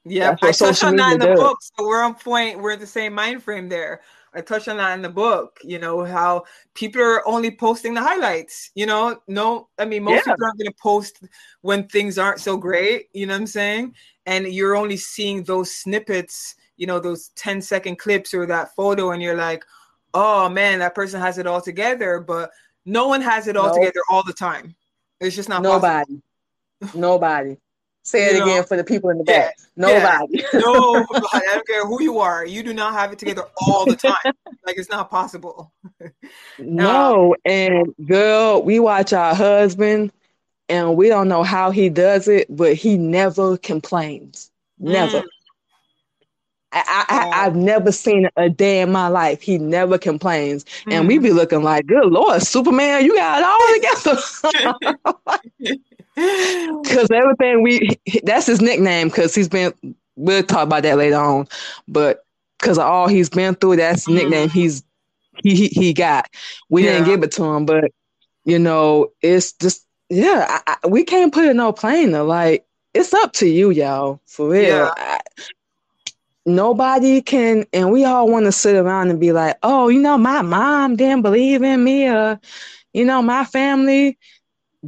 [0.05, 0.39] Yep.
[0.43, 1.39] I touched on that in the does.
[1.39, 2.61] book, so we're on point.
[2.61, 4.01] We're the same mind frame there.
[4.33, 5.59] I touched on that in the book.
[5.65, 6.45] You know how
[6.75, 8.71] people are only posting the highlights.
[8.75, 10.33] You know, no, I mean most yeah.
[10.33, 11.25] people aren't going to post
[11.63, 13.09] when things aren't so great.
[13.13, 13.95] You know what I'm saying?
[14.27, 19.13] And you're only seeing those snippets you know those 10 second clips or that photo
[19.13, 19.65] and you're like
[20.15, 22.51] oh man that person has it all together but
[22.87, 23.77] no one has it all nope.
[23.77, 24.75] together all the time.
[25.21, 26.21] It's just not nobody
[26.81, 27.01] possible.
[27.01, 27.57] nobody.
[28.03, 28.63] Say it you again know?
[28.63, 29.57] for the people in the back.
[29.77, 30.39] Nobody.
[30.39, 30.47] Yeah.
[30.55, 31.27] nobody.
[31.33, 32.47] I don't care who you are.
[32.47, 34.35] You do not have it together all the time.
[34.67, 35.73] Like it's not possible.
[36.59, 37.33] No.
[37.33, 40.13] Um, and girl we watch our husband
[40.69, 44.51] and we don't know how he does it but he never complains.
[44.79, 45.21] Never.
[45.21, 45.29] Mm.
[46.73, 49.43] I, I, have never seen a day in my life.
[49.43, 50.65] He never complains.
[50.65, 50.93] Mm-hmm.
[50.93, 54.23] And we be looking like, good Lord, Superman, you got it all
[55.65, 55.79] together.
[56.83, 59.73] Because everything we, that's his nickname because he's been,
[60.17, 61.49] we'll talk about that later on.
[61.89, 62.27] But
[62.59, 64.59] because of all he's been through, that's the nickname mm-hmm.
[64.59, 64.83] he's,
[65.43, 66.29] he, he, he got.
[66.69, 66.93] We yeah.
[66.93, 67.91] didn't give it to him, but,
[68.45, 72.23] you know, it's just, yeah, I, I, we can't put it no plainer.
[72.23, 74.93] Like, it's up to you, y'all, for real.
[74.95, 75.21] Yeah
[76.47, 80.17] nobody can and we all want to sit around and be like oh you know
[80.17, 82.41] my mom didn't believe in me or
[82.95, 84.19] you know my family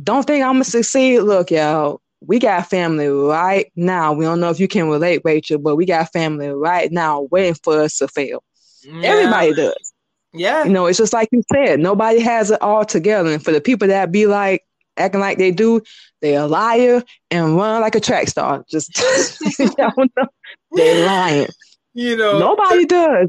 [0.02, 1.20] don't think i'm gonna succeed.
[1.20, 4.12] Look y'all we got family right now.
[4.12, 7.54] We don't know if you can relate rachel but we got family right now waiting
[7.62, 8.42] for us to fail.
[8.82, 9.08] Yeah.
[9.08, 9.92] everybody does.
[10.32, 10.64] Yeah.
[10.64, 13.30] You know it's just like you said nobody has it all together.
[13.30, 14.64] And for the people that be like
[14.96, 15.82] acting like they do
[16.22, 18.64] they a liar and run like a track star.
[18.70, 18.92] Just
[20.74, 21.48] they're lying.
[21.94, 23.28] You know, nobody does.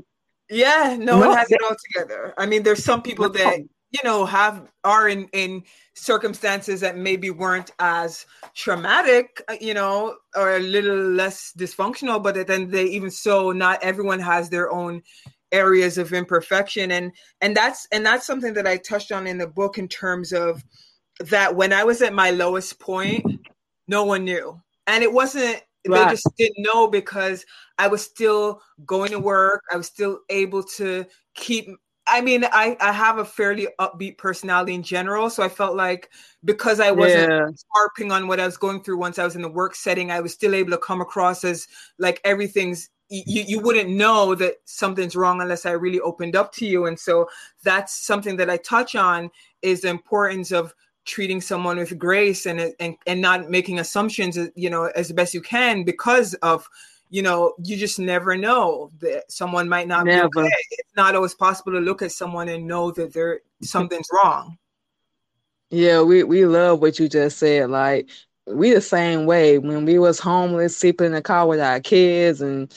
[0.50, 2.34] Yeah, no, no one has it all together.
[2.38, 5.64] I mean, there's some people that you know have are in in
[5.96, 8.26] circumstances that maybe weren't as
[8.56, 13.84] traumatic, uh, you know, or a little less dysfunctional, but then they even so, not
[13.84, 15.02] everyone has their own
[15.52, 19.46] areas of imperfection and and that's and that's something that I touched on in the
[19.46, 20.64] book in terms of
[21.20, 23.24] that when I was at my lowest point,
[23.88, 24.60] no one knew.
[24.88, 26.06] And it wasn't Right.
[26.06, 27.46] They just didn't know because
[27.78, 29.64] I was still going to work.
[29.72, 31.68] I was still able to keep.
[32.06, 35.30] I mean, I, I have a fairly upbeat personality in general.
[35.30, 36.10] So I felt like
[36.44, 37.48] because I wasn't yeah.
[37.74, 40.20] harping on what I was going through once I was in the work setting, I
[40.20, 41.68] was still able to come across as
[41.98, 46.66] like everything's you, you wouldn't know that something's wrong unless I really opened up to
[46.66, 46.88] you.
[46.88, 47.30] And so
[47.64, 49.30] that's something that I touch on
[49.62, 50.74] is the importance of
[51.06, 55.42] treating someone with grace and and and not making assumptions you know as best you
[55.42, 56.68] can because of
[57.10, 60.30] you know you just never know that someone might not never.
[60.30, 60.56] be okay.
[60.72, 64.58] It's not always possible to look at someone and know that there something's wrong.
[65.70, 67.70] Yeah we we love what you just said.
[67.70, 68.10] Like
[68.48, 69.58] we the same way.
[69.58, 72.74] When we was homeless sleeping in the car with our kids and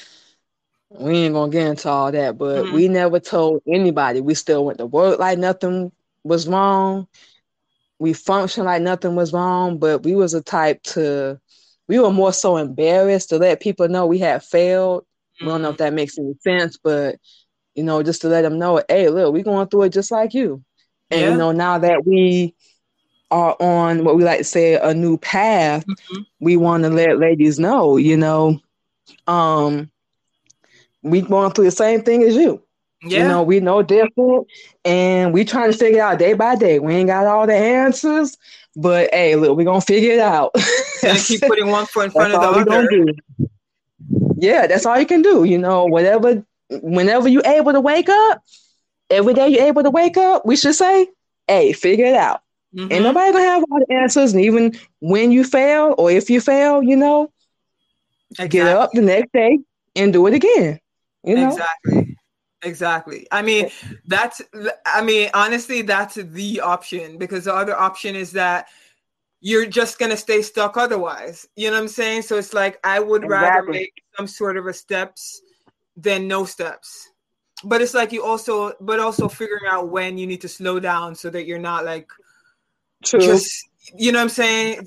[0.91, 2.75] we ain't gonna get into all that but mm-hmm.
[2.75, 4.21] we never told anybody.
[4.21, 5.93] We still went to work like nothing
[6.25, 7.07] was wrong
[7.99, 11.41] we functioned like nothing was wrong, but we was a type to
[11.89, 15.07] we were more so embarrassed to let people know we had failed.
[15.41, 15.85] We don't know if mm-hmm.
[15.85, 17.17] that makes any sense, but
[17.75, 20.35] you know, just to let them know, hey, look, we going through it just like
[20.35, 20.65] you.
[21.11, 21.31] And yeah.
[21.31, 22.55] you know, now that we
[23.31, 26.23] are on what we like to say a new path, mm-hmm.
[26.41, 28.59] we want to let ladies know, you know,
[29.27, 29.91] um,
[31.03, 32.63] we going through the same thing as you.
[33.07, 33.23] Yeah.
[33.23, 34.47] You know, we know different
[34.85, 36.79] and we trying to figure it out day by day.
[36.79, 38.37] We ain't got all the answers,
[38.75, 40.55] but hey, look, we're gonna figure it out.
[41.03, 43.05] and keep putting one foot in front of the other.
[44.39, 45.45] Yeah, that's all you can do.
[45.45, 48.43] You know, whatever whenever you able to wake up,
[49.11, 51.09] every day you're able to wake up, we should say,
[51.47, 52.43] hey, figure it out.
[52.75, 52.93] Mm-hmm.
[52.93, 54.33] Ain't nobody gonna have all the answers.
[54.33, 57.31] And even when you fail or if you fail, you know,
[58.31, 58.59] exactly.
[58.59, 59.59] get up the next day
[59.95, 60.81] and do it again.
[61.25, 61.49] You know?
[61.49, 62.06] Exactly.
[62.63, 63.27] Exactly.
[63.31, 63.71] I mean,
[64.07, 64.41] that's,
[64.87, 68.69] I mean, honestly, that's the option because the other option is that
[69.41, 71.47] you're just going to stay stuck otherwise.
[71.55, 72.23] You know what I'm saying?
[72.23, 73.49] So it's like, I would exactly.
[73.49, 75.43] rather make some sort of a steps
[75.97, 77.09] than no steps.
[77.63, 81.15] But it's like you also, but also figuring out when you need to slow down
[81.15, 82.09] so that you're not like,
[83.05, 83.21] True.
[83.21, 84.87] just you know what I'm saying?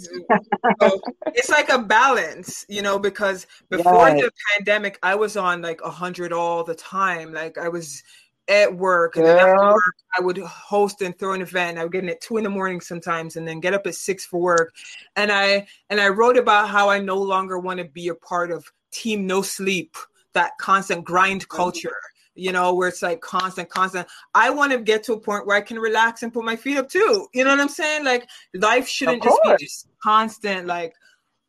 [0.82, 5.82] so it's like a balance, you know, because before the pandemic, I was on like
[5.84, 7.34] a hundred all the time.
[7.34, 8.04] Like I was
[8.50, 11.78] at work and then after work, I would host and throw an event.
[11.78, 13.96] I would get in at two in the morning sometimes and then get up at
[13.96, 14.74] six for work.
[15.16, 18.52] And I and I wrote about how I no longer want to be a part
[18.52, 19.96] of team no sleep,
[20.34, 21.96] that constant grind culture
[22.40, 24.08] you know, where it's like constant, constant.
[24.34, 26.78] I want to get to a point where I can relax and put my feet
[26.78, 27.28] up too.
[27.34, 28.06] You know what I'm saying?
[28.06, 30.94] Like life shouldn't just be just constant, like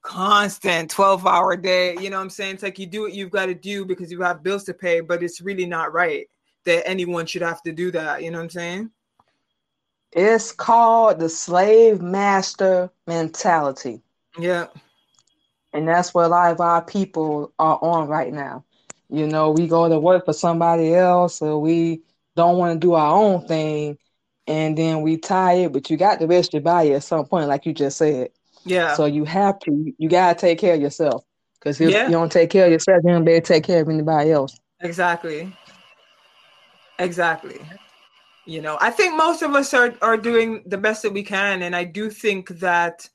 [0.03, 1.97] constant 12 hour day.
[2.01, 2.55] You know what I'm saying?
[2.55, 5.01] It's like you do what you've got to do because you have bills to pay,
[5.01, 6.27] but it's really not right
[6.65, 8.23] that anyone should have to do that.
[8.23, 8.91] You know what I'm saying?
[10.13, 14.03] It's called the slave master mentality.
[14.39, 14.67] Yeah.
[15.73, 18.65] And that's what a lot of our people are on right now.
[19.11, 22.03] You know, we go to work for somebody else, or we
[22.37, 23.99] don't want to do our own thing,
[24.47, 25.73] and then we tired.
[25.73, 28.31] But you got to rest your body at some point, like you just said.
[28.65, 28.95] Yeah.
[28.95, 29.93] So you have to.
[29.99, 31.25] You gotta take care of yourself,
[31.59, 32.07] because if yeah.
[32.07, 34.57] you don't take care of yourself, you don't better take care of anybody else.
[34.81, 35.55] Exactly.
[36.99, 37.61] Exactly.
[38.47, 41.63] You know, I think most of us are are doing the best that we can,
[41.63, 43.09] and I do think that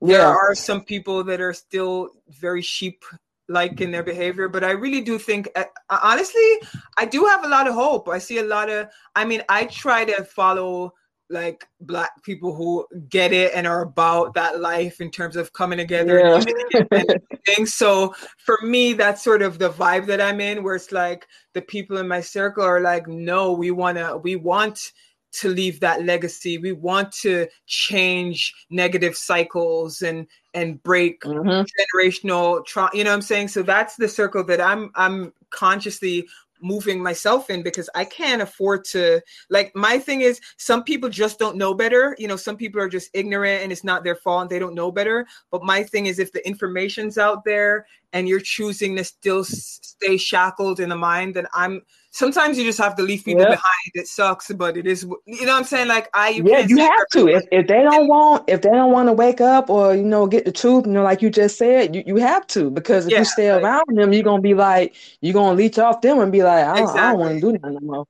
[0.00, 0.26] there yeah.
[0.26, 3.04] are some people that are still very sheep
[3.48, 5.64] like in their behavior but i really do think uh,
[6.02, 6.58] honestly
[6.96, 9.64] i do have a lot of hope i see a lot of i mean i
[9.66, 10.92] try to follow
[11.30, 15.78] like black people who get it and are about that life in terms of coming
[15.78, 16.42] together yeah.
[16.90, 20.92] and things so for me that's sort of the vibe that i'm in where it's
[20.92, 24.92] like the people in my circle are like no we want to we want
[25.30, 26.58] to leave that legacy.
[26.58, 31.64] We want to change negative cycles and and break mm-hmm.
[31.98, 32.90] generational trauma.
[32.94, 33.48] You know what I'm saying?
[33.48, 36.26] So that's the circle that I'm I'm consciously
[36.60, 41.38] moving myself in because I can't afford to like my thing is some people just
[41.38, 42.16] don't know better.
[42.18, 44.74] You know, some people are just ignorant and it's not their fault and they don't
[44.74, 45.26] know better.
[45.50, 50.16] But my thing is if the information's out there and you're choosing to still stay
[50.16, 51.82] shackled in the mind, then I'm
[52.18, 53.50] sometimes you just have to leave people yep.
[53.50, 53.90] behind.
[53.94, 55.04] It sucks, but it is.
[55.24, 55.88] You know what I'm saying?
[55.88, 57.28] Like I, you yeah, you have to.
[57.28, 60.26] If, if they don't want, if they don't want to wake up or you know
[60.26, 63.12] get the truth, you know, like you just said, you, you have to because if
[63.12, 66.18] yeah, you stay like, around them, you're gonna be like you're gonna leech off them
[66.18, 67.00] and be like, I don't, exactly.
[67.00, 68.04] don't want to do nothing no more.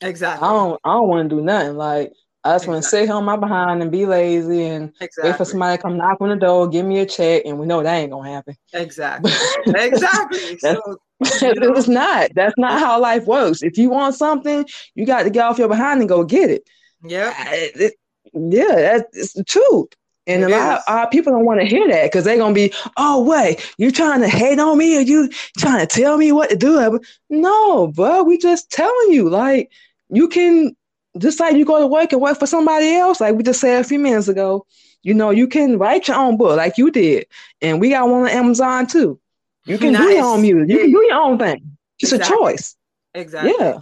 [0.00, 0.48] Exactly.
[0.48, 0.80] I don't.
[0.84, 1.76] I don't want to do nothing.
[1.76, 2.12] Like
[2.44, 2.72] I just exactly.
[2.72, 5.30] want to sit on my behind and be lazy and exactly.
[5.30, 7.66] wait for somebody to come knock on the door, give me a check, and we
[7.66, 8.56] know that ain't gonna happen.
[8.72, 9.30] Exactly.
[9.66, 10.58] exactly.
[10.58, 10.98] so
[11.42, 12.30] it's not.
[12.34, 13.62] That's not how life works.
[13.62, 16.68] If you want something, you got to get off your behind and go get it.
[17.04, 17.34] Yeah.
[17.50, 17.94] It,
[18.32, 19.88] yeah, that's the truth.
[20.26, 22.54] And it a lot of our people don't want to hear that because they're gonna
[22.54, 26.30] be, oh wait, you trying to hate on me or you trying to tell me
[26.30, 27.00] what to do?
[27.28, 29.72] No, bro, we just telling you, like,
[30.10, 30.76] you can
[31.18, 33.80] just like you go to work and work for somebody else, like we just said
[33.80, 34.64] a few minutes ago,
[35.02, 37.26] you know, you can write your own book like you did.
[37.60, 39.18] And we got one on Amazon too.
[39.64, 40.02] You can nice.
[40.02, 40.70] do your own music.
[40.70, 41.76] You can do your own thing.
[41.98, 42.34] It's exactly.
[42.34, 42.76] a choice.
[43.14, 43.54] Exactly.
[43.58, 43.78] Yeah.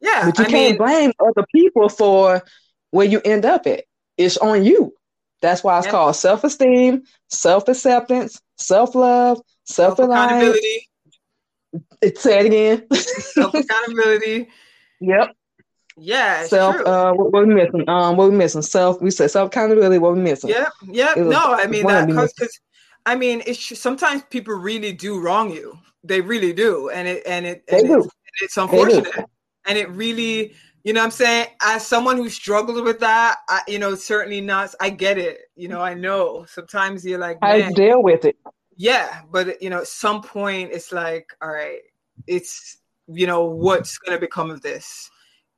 [0.00, 0.24] Yeah.
[0.26, 2.42] But you I can't mean, blame other people for
[2.90, 3.84] where you end up at.
[4.16, 4.94] It's on you.
[5.40, 5.92] That's why it's yeah.
[5.92, 10.88] called self esteem, self acceptance, self love, self accountability.
[12.16, 12.86] Say it again.
[12.92, 14.48] self accountability.
[15.02, 15.34] Yep.
[15.96, 16.46] Yeah.
[16.46, 16.76] Self.
[16.76, 16.84] True.
[16.84, 17.88] Uh, what, what we missing?
[17.88, 18.60] Um, what we missing?
[18.60, 19.00] Self.
[19.00, 19.96] We said self accountability.
[19.96, 20.50] What we missing?
[20.50, 20.68] Yeah.
[20.82, 21.14] Yeah.
[21.16, 22.34] no, I mean that because
[23.10, 25.76] I mean, it's sometimes people really do wrong you.
[26.04, 28.08] They really do, and it and it and it's,
[28.40, 29.12] it's, unfortunate,
[29.66, 30.54] and it really,
[30.84, 34.76] you know, I'm saying, as someone who struggled with that, I, you know, certainly not.
[34.80, 35.40] I get it.
[35.56, 38.36] You know, I know sometimes you're like, I deal with it.
[38.76, 41.80] Yeah, but you know, at some point, it's like, all right,
[42.28, 45.10] it's you know, what's going to become of this,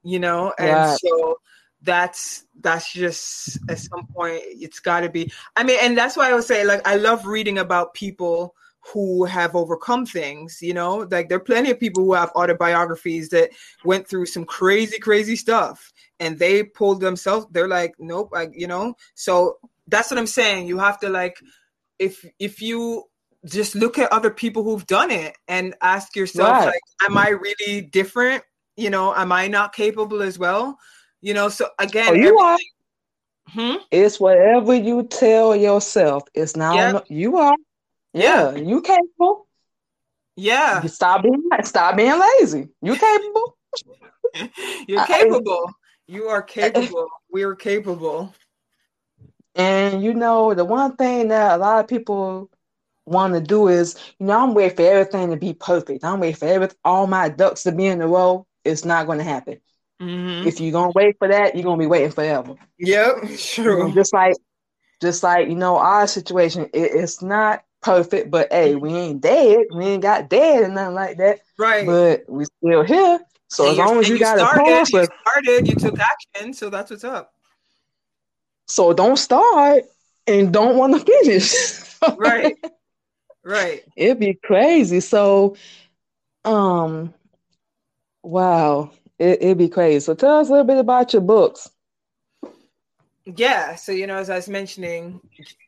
[0.02, 0.96] you know, and yeah.
[0.96, 1.36] so
[1.82, 6.30] that's that's just at some point it's got to be i mean and that's why
[6.30, 8.54] i would say like i love reading about people
[8.92, 13.28] who have overcome things you know like there are plenty of people who have autobiographies
[13.28, 13.50] that
[13.84, 18.66] went through some crazy crazy stuff and they pulled themselves they're like nope I, you
[18.66, 19.58] know so
[19.88, 21.36] that's what i'm saying you have to like
[21.98, 23.04] if if you
[23.44, 26.66] just look at other people who've done it and ask yourself right.
[26.66, 28.44] like am i really different
[28.76, 30.78] You know, am I not capable as well?
[31.22, 32.58] You know, so again, oh, you are.
[33.48, 33.76] Hmm?
[33.90, 36.24] It's whatever you tell yourself.
[36.34, 37.04] It's not yep.
[37.08, 37.56] you are.
[38.12, 39.46] Yeah, yeah, you capable.
[40.36, 40.82] Yeah.
[40.82, 42.68] You stop being stop being lazy.
[42.80, 43.56] You capable.
[44.88, 45.64] You're capable.
[45.68, 45.72] I,
[46.06, 47.08] you are capable.
[47.30, 48.34] we are capable.
[49.54, 52.50] And you know, the one thing that a lot of people
[53.04, 56.04] want to do is, you know, I'm waiting for everything to be perfect.
[56.04, 58.46] I'm waiting for every, all my ducks to be in a row.
[58.64, 59.60] It's not going to happen.
[60.00, 60.48] Mm-hmm.
[60.48, 62.54] If you're gonna wait for that, you're gonna be waiting forever.
[62.78, 63.88] Yep, sure.
[63.88, 64.34] You just like,
[65.00, 69.66] just like you know, our situation, it, it's not perfect, but hey, we ain't dead.
[69.74, 71.40] We ain't got dead and nothing like that.
[71.58, 71.86] Right.
[71.86, 73.20] But we still here.
[73.48, 76.54] So and as long as you, you got started, a you started, you took action.
[76.54, 77.32] So that's what's up.
[78.66, 79.84] So don't start
[80.26, 81.54] and don't want to finish.
[82.16, 82.56] right.
[83.44, 83.82] Right.
[83.96, 85.00] It'd be crazy.
[85.00, 85.56] So,
[86.44, 87.12] um,
[88.22, 88.92] wow,
[89.22, 90.00] it, it'd be crazy.
[90.00, 91.70] So tell us a little bit about your books.
[93.24, 93.76] Yeah.
[93.76, 95.20] So, you know, as I was mentioning,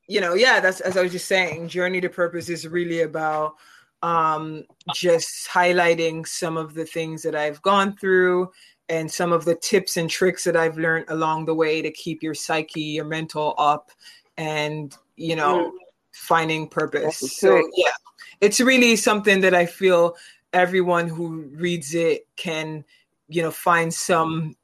[0.09, 3.55] you know, yeah, that's as I was just saying, Journey to Purpose is really about
[4.03, 8.51] um, just highlighting some of the things that I've gone through
[8.89, 12.23] and some of the tips and tricks that I've learned along the way to keep
[12.23, 13.91] your psyche, your mental up,
[14.37, 15.73] and you know, mm.
[16.13, 17.39] finding purpose.
[17.39, 17.93] So yeah,
[18.41, 20.17] it's really something that I feel
[20.53, 22.85] everyone who reads it can,
[23.29, 24.55] you know, find some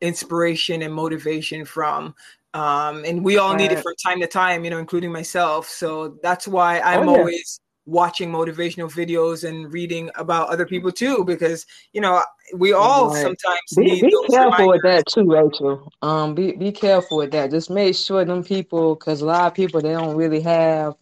[0.00, 2.14] inspiration and motivation from.
[2.54, 5.68] Um, and we all need it from time to time, you know, including myself.
[5.68, 7.18] So that's why I'm oh, yeah.
[7.18, 12.20] always watching motivational videos and reading about other people too because you know
[12.56, 13.22] we all right.
[13.22, 14.66] sometimes be, be careful reminders.
[14.66, 18.96] with that too rachel um be, be careful with that just make sure them people
[18.96, 20.94] because a lot of people they don't really have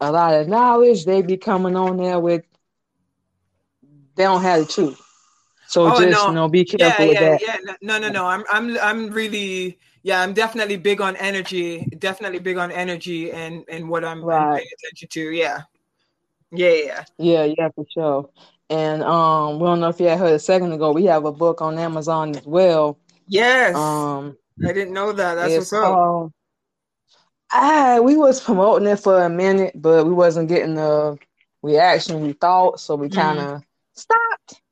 [0.00, 2.44] a lot of knowledge they be coming on there with
[4.14, 5.09] they don't have the truth
[5.70, 6.28] so oh, just no.
[6.28, 9.10] you know be careful yeah, with yeah, that yeah no no no i'm i'm i'm
[9.10, 11.86] really yeah, I'm definitely big on energy.
[11.98, 14.40] Definitely big on energy and and what I'm, right.
[14.40, 15.30] I'm paying attention to.
[15.30, 15.62] Yeah.
[16.52, 17.04] Yeah.
[17.18, 18.30] Yeah, yeah, yeah, for sure.
[18.70, 20.92] And um, we don't know if you had heard a second ago.
[20.92, 22.98] We have a book on Amazon as well.
[23.26, 23.74] Yes.
[23.74, 25.34] Um, I didn't know that.
[25.34, 26.32] That's what's up.
[27.52, 31.18] I we was promoting it for a minute, but we wasn't getting the
[31.62, 33.64] reaction we thought, so we kind of mm.
[33.94, 34.62] stopped.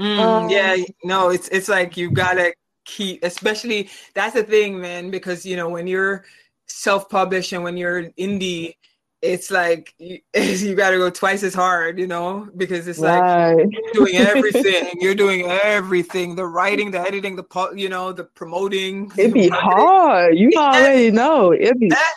[0.00, 5.10] Mm, um, yeah, no, it's it's like you gotta keep, especially that's the thing, man,
[5.10, 6.24] because you know when you're
[6.66, 8.74] self-published and when you're indie
[9.22, 13.54] it's like you, you got to go twice as hard, you know, because it's right.
[13.54, 14.90] like doing everything.
[15.00, 19.10] You're doing everything: the writing, the editing, the you know, the promoting.
[19.16, 20.36] It'd be hard.
[20.36, 21.52] You already know.
[21.52, 22.14] It'd be that,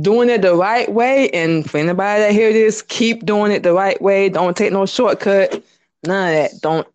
[0.00, 1.28] doing it the right way.
[1.30, 4.28] And for anybody that hear this, keep doing it the right way.
[4.28, 5.62] Don't take no shortcut.
[6.06, 6.60] None of that.
[6.60, 6.88] Don't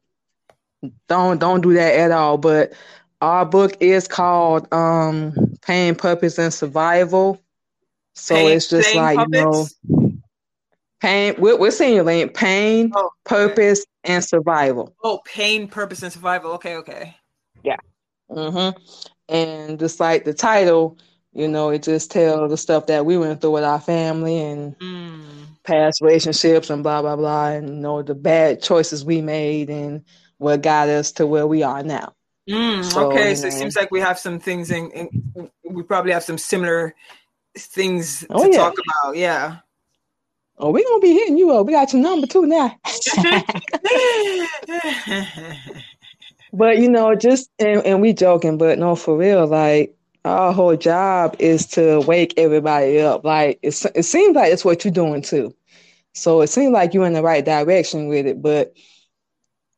[1.08, 2.38] don't don't do that at all.
[2.38, 2.74] But
[3.22, 7.42] our book is called um Pain, Purpose, and Survival
[8.18, 9.76] so pain, it's just like puppets?
[9.88, 10.14] you know,
[11.00, 11.36] pain.
[11.38, 14.16] We're, we're saying lane pain, oh, purpose, okay.
[14.16, 14.96] and survival.
[15.04, 16.54] Oh, pain, purpose, and survival.
[16.54, 17.16] Okay, okay.
[17.64, 17.78] Yeah.
[18.32, 18.78] Mm-hmm.
[19.30, 20.98] And just like the title,
[21.32, 24.78] you know, it just tells the stuff that we went through with our family and
[24.80, 25.47] mm.
[25.68, 30.04] Past relationships and blah blah blah, and you know the bad choices we made and
[30.38, 32.14] what got us to where we are now.
[32.50, 35.84] Mm, so, okay, so know, it seems like we have some things in, in, we
[35.84, 36.96] probably have some similar
[37.58, 38.58] things oh, to yeah.
[38.58, 39.18] talk about.
[39.18, 39.58] Yeah.
[40.58, 41.68] Oh, we're gonna be hitting you up.
[41.68, 42.74] We got your number too now.
[46.54, 49.97] but you know, just and, and we joking, but no, for real, like
[50.28, 53.24] our whole job is to wake everybody up.
[53.24, 55.56] Like it, it seems like it's what you're doing too.
[56.14, 58.42] So it seems like you're in the right direction with it.
[58.42, 58.74] But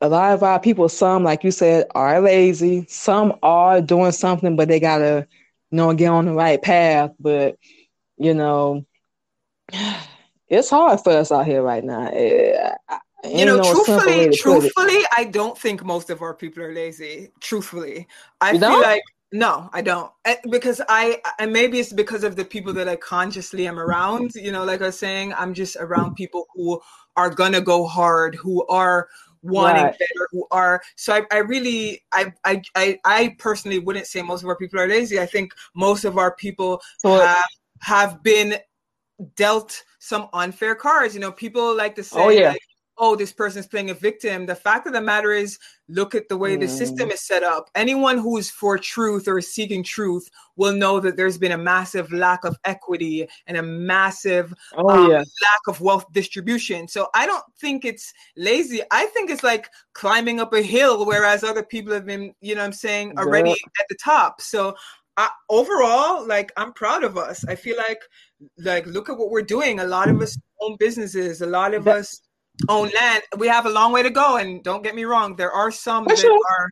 [0.01, 2.85] a lot of our people, some like you said, are lazy.
[2.87, 5.27] Some are doing something, but they gotta
[5.71, 7.11] you know, get on the right path.
[7.19, 7.57] But
[8.17, 8.85] you know,
[10.47, 12.09] it's hard for us out here right now.
[12.11, 12.75] Eh,
[13.25, 17.31] you know, no truthfully, truthfully, I don't think most of our people are lazy.
[17.41, 18.07] Truthfully,
[18.39, 18.81] I you feel don't?
[18.81, 22.87] like no, I don't, eh, because I and maybe it's because of the people that
[22.87, 24.33] I consciously am around.
[24.35, 26.81] You know, like I was saying, I'm just around people who
[27.15, 29.07] are gonna go hard, who are
[29.41, 29.93] wanting right.
[29.93, 34.43] better who are so I, I really I, I i i personally wouldn't say most
[34.43, 37.37] of our people are lazy i think most of our people so, have
[37.79, 38.57] have been
[39.37, 42.49] dealt some unfair cards you know people like to say oh, yeah.
[42.49, 42.61] Like,
[42.99, 44.45] oh, this person's playing a victim.
[44.45, 46.59] The fact of the matter is, look at the way mm.
[46.59, 47.13] the system mm.
[47.13, 47.69] is set up.
[47.73, 52.11] Anyone who's for truth or is seeking truth will know that there's been a massive
[52.11, 55.17] lack of equity and a massive oh, um, yeah.
[55.17, 56.87] lack of wealth distribution.
[56.87, 58.81] So I don't think it's lazy.
[58.91, 62.63] I think it's like climbing up a hill, whereas other people have been, you know
[62.63, 63.79] I'm saying, already yeah.
[63.79, 64.41] at the top.
[64.41, 64.75] So
[65.15, 67.45] I, overall, like I'm proud of us.
[67.47, 68.01] I feel like,
[68.57, 69.79] like look at what we're doing.
[69.79, 71.41] A lot of us own businesses.
[71.41, 72.21] A lot of us
[72.67, 73.23] own land.
[73.37, 76.05] We have a long way to go, and don't get me wrong, there are some
[76.05, 76.39] that sure.
[76.49, 76.69] are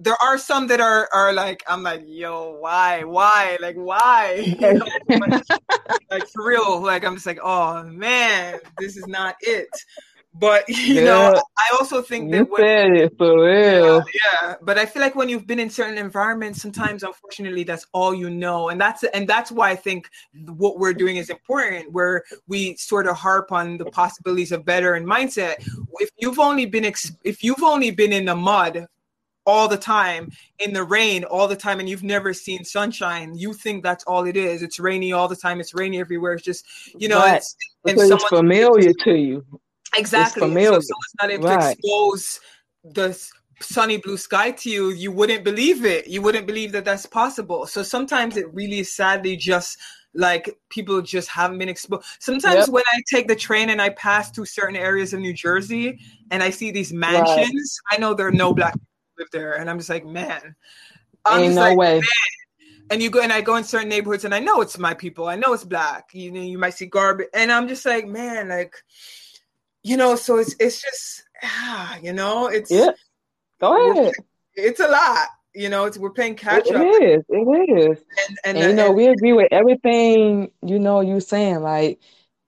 [0.00, 4.74] there are some that are are like I'm like yo why why like why you
[4.74, 4.86] know?
[6.10, 9.68] like for real like I'm just like oh man this is not it
[10.38, 11.04] but you yeah.
[11.04, 14.04] know, I also think that you when, said it for real.
[14.24, 18.14] Yeah, but I feel like when you've been in certain environments, sometimes unfortunately that's all
[18.14, 20.10] you know, and that's and that's why I think
[20.46, 21.92] what we're doing is important.
[21.92, 25.56] Where we sort of harp on the possibilities of better and mindset.
[26.00, 28.86] If you've only been ex- if you've only been in the mud
[29.46, 30.28] all the time
[30.58, 34.24] in the rain all the time and you've never seen sunshine you think that's all
[34.26, 36.66] it is it's rainy all the time it's rainy everywhere it's just
[36.98, 37.36] you know right.
[37.36, 39.44] it's, it's familiar to you
[39.96, 40.40] Exactly.
[40.40, 40.84] So someone's
[41.20, 41.60] not able right.
[41.60, 42.40] to expose
[42.84, 43.18] the
[43.60, 46.06] sunny blue sky to you, you wouldn't believe it.
[46.06, 47.66] You wouldn't believe that that's possible.
[47.66, 49.78] So sometimes it really is sadly just
[50.14, 52.06] like people just haven't been exposed.
[52.20, 52.68] Sometimes yep.
[52.68, 55.98] when I take the train and I pass through certain areas of New Jersey
[56.30, 57.98] and I see these mansions, right.
[57.98, 58.86] I know there are no black people
[59.18, 60.54] live there, and I'm just like, man,
[61.24, 61.94] I'm Ain't no like, way.
[62.00, 62.08] Man.
[62.88, 65.26] And you go and I go in certain neighborhoods and I know it's my people.
[65.26, 66.10] I know it's black.
[66.12, 68.74] You know, you might see garbage, and I'm just like, man, like
[69.86, 72.90] you know, so it's it's just ah, you know, it's yeah.
[73.60, 74.12] Go ahead.
[74.54, 75.28] It's a lot.
[75.54, 76.82] You know, it's we're playing catch it up.
[76.82, 77.24] It is.
[77.28, 78.04] It is.
[78.28, 81.60] And, and, and you know, and, we agree with everything you know you're saying.
[81.60, 82.00] Like,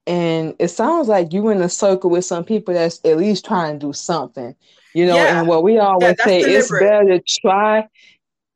[0.07, 3.79] and it sounds like you in a circle with some people that's at least trying
[3.79, 4.57] to do something.
[4.93, 5.39] You know, yeah.
[5.39, 6.59] and what we always yeah, say, deliberate.
[6.59, 7.89] it's better to try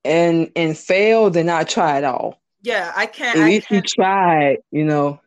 [0.04, 2.42] and and fail than not try at all.
[2.62, 3.38] Yeah, I can't.
[3.38, 3.84] At I least can't.
[3.84, 4.56] you tried.
[4.72, 5.20] You know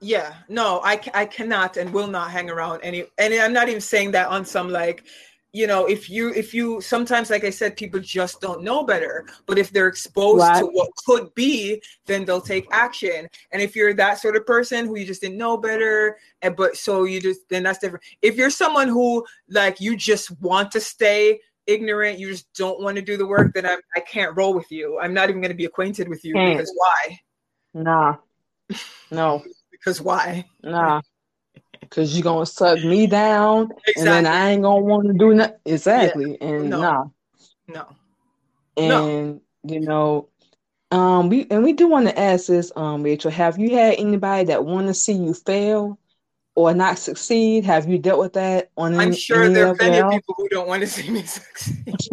[0.00, 3.80] yeah no i i cannot and will not hang around any and i'm not even
[3.80, 5.04] saying that on some like
[5.52, 9.26] you know if you if you sometimes like i said people just don't know better
[9.46, 10.60] but if they're exposed right.
[10.60, 13.28] to what could be then they'll take action.
[13.52, 16.76] And if you're that sort of person who you just didn't know better and but
[16.76, 18.04] so you just then that's different.
[18.22, 22.96] If you're someone who like you just want to stay ignorant you just don't want
[22.96, 24.98] to do the work then I'm, i can't roll with you.
[24.98, 26.56] I'm not even going to be acquainted with you Can't.
[26.58, 27.18] because why?
[27.74, 28.16] Nah.
[29.10, 29.42] No
[29.78, 30.44] because why?
[30.62, 31.00] Nah.
[31.90, 33.94] Cause you're gonna suck me down, exactly.
[33.96, 35.56] and then I ain't gonna want to do nothing.
[35.64, 36.46] Exactly, yeah.
[36.46, 36.80] and no.
[36.80, 37.04] nah,
[37.66, 37.86] no,
[38.76, 39.40] and no.
[39.74, 40.28] you know,
[40.90, 43.30] um, we and we do want to ask this, um, Rachel.
[43.30, 45.98] Have you had anybody that want to see you fail
[46.54, 47.64] or not succeed?
[47.64, 48.94] Have you dealt with that on?
[48.94, 51.94] I'm sure there are plenty of people who don't want to see me succeed.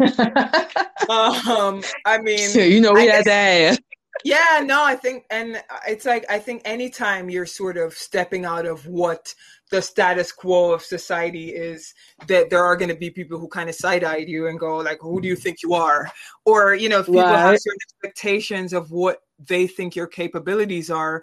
[1.10, 3.80] um, I mean, you know, we I had to ask
[4.24, 8.44] yeah no i think and uh, it's like i think anytime you're sort of stepping
[8.44, 9.34] out of what
[9.70, 11.92] the status quo of society is
[12.28, 14.98] that there are going to be people who kind of side-eye you and go like
[15.00, 16.10] who do you think you are
[16.44, 17.38] or you know if people right.
[17.38, 21.22] have certain expectations of what they think your capabilities are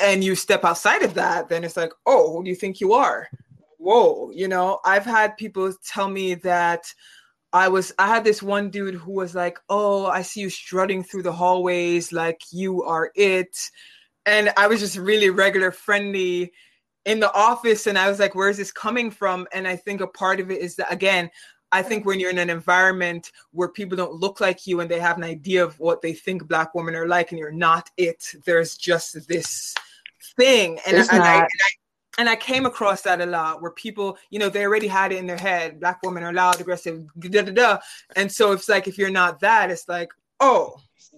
[0.00, 2.92] and you step outside of that then it's like oh who do you think you
[2.92, 3.28] are
[3.78, 6.92] whoa you know i've had people tell me that
[7.52, 11.04] I was I had this one dude who was like, "Oh, I see you strutting
[11.04, 13.56] through the hallways like you are it."
[14.24, 16.52] And I was just really regular friendly
[17.04, 20.06] in the office and I was like, "Where's this coming from?" And I think a
[20.06, 21.30] part of it is that again,
[21.72, 25.00] I think when you're in an environment where people don't look like you and they
[25.00, 28.24] have an idea of what they think black women are like and you're not it,
[28.44, 29.74] there's just this
[30.36, 30.78] thing.
[30.86, 31.46] And, and, I, and I,
[32.18, 35.16] and I came across that a lot where people, you know, they already had it
[35.16, 35.80] in their head.
[35.80, 37.78] Black women are loud, aggressive, da da da.
[38.16, 40.76] And so it's like if you're not that, it's like, oh,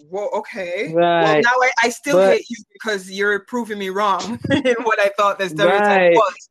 [0.08, 0.92] well, okay.
[0.92, 1.24] Right.
[1.24, 5.00] Well, now I, I still but, hate you because you're proving me wrong in what
[5.00, 6.14] I thought that stereotype right.
[6.14, 6.50] was.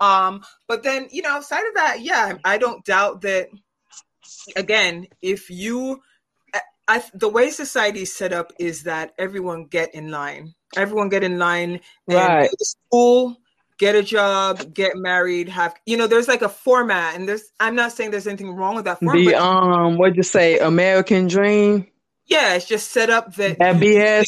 [0.00, 3.48] Um, but then, you know, outside of that, yeah, I don't doubt that.
[4.56, 6.00] Again, if you,
[6.88, 10.54] I, the way society is set up is that everyone get in line.
[10.76, 11.80] Everyone get in line.
[12.08, 12.50] And right.
[12.60, 13.36] school
[13.78, 17.74] get a job, get married, have you know, there's like a format, and there's I'm
[17.74, 19.24] not saying there's anything wrong with that format.
[19.24, 21.86] The um, what'd you say, American Dream?
[22.26, 24.26] Yeah, it's just set up that that BS.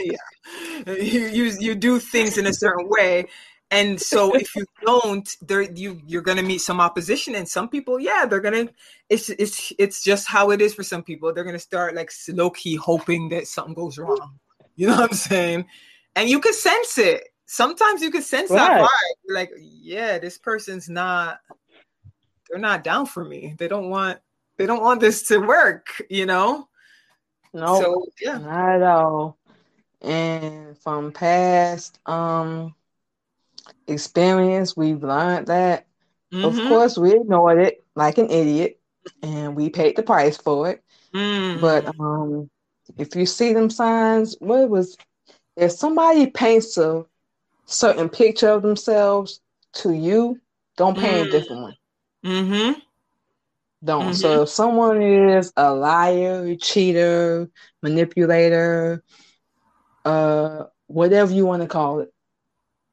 [0.00, 3.26] yeah, you, you you do things in a certain way,
[3.70, 8.00] and so if you don't, there you you're gonna meet some opposition, and some people,
[8.00, 8.68] yeah, they're gonna.
[9.08, 11.32] It's it's it's just how it is for some people.
[11.32, 14.38] They're gonna start like low key hoping that something goes wrong.
[14.76, 15.66] You know what I'm saying?
[16.14, 18.58] And you can sense it sometimes you can sense right.
[18.58, 19.34] that vibe.
[19.34, 21.40] like, yeah, this person's not
[22.48, 23.54] they're not down for me.
[23.58, 24.18] They don't want
[24.56, 26.68] they don't want this to work, you know?
[27.52, 28.38] No, so, yeah.
[28.38, 29.38] not at all.
[30.02, 32.74] And from past um
[33.86, 35.86] experience, we've learned that
[36.32, 36.44] mm-hmm.
[36.44, 38.78] of course we ignored it like an idiot
[39.22, 40.84] and we paid the price for it.
[41.14, 41.60] Mm.
[41.60, 42.50] But um
[42.98, 44.98] if you see them signs, what was
[45.56, 47.04] if somebody paints a
[47.68, 49.40] certain picture of themselves
[49.74, 50.40] to you,
[50.76, 51.28] don't paint mm.
[51.28, 51.76] a different one.
[52.24, 52.80] Mm-hmm.
[53.84, 54.02] Don't.
[54.02, 54.12] Mm-hmm.
[54.12, 57.48] So if someone is a liar, cheater,
[57.82, 59.04] manipulator,
[60.04, 62.12] uh, whatever you want to call it.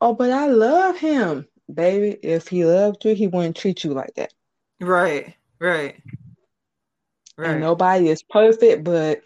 [0.02, 2.18] Oh, but I love him, baby.
[2.22, 4.34] If he loved you, he wouldn't treat you like that.
[4.80, 5.96] Right, right,
[7.38, 7.50] right.
[7.50, 9.22] And nobody is perfect, but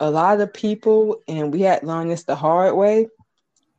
[0.00, 3.08] a lot of people, and we had learned this the hard way.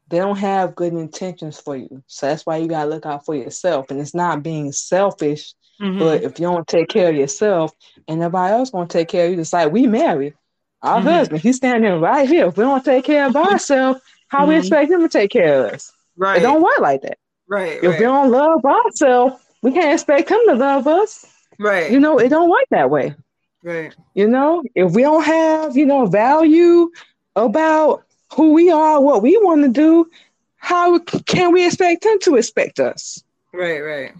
[0.10, 3.36] They don't have good intentions for you, so that's why you gotta look out for
[3.36, 3.92] yourself.
[3.92, 6.00] And it's not being selfish, mm-hmm.
[6.00, 7.72] but if you don't take care of yourself,
[8.08, 10.34] and nobody else gonna take care of you, just like we married
[10.82, 11.08] our mm-hmm.
[11.08, 12.48] husband, he's standing right here.
[12.48, 14.50] If we don't take care of ourselves, how mm-hmm.
[14.50, 15.92] we expect him to take care of us?
[16.18, 16.38] Right.
[16.38, 17.18] It don't work like that.
[17.48, 17.78] Right.
[17.78, 18.00] If right.
[18.00, 21.26] we don't love ourselves, we can't expect him to love us.
[21.58, 21.92] Right.
[21.92, 23.16] You know, it don't work that way.
[23.64, 23.96] Right.
[24.14, 26.92] You know, if we don't have, you know, value
[27.36, 28.04] about
[28.34, 30.10] who we are, what we want to do,
[30.58, 33.24] how can we expect them to expect us?
[33.54, 34.14] Right, right.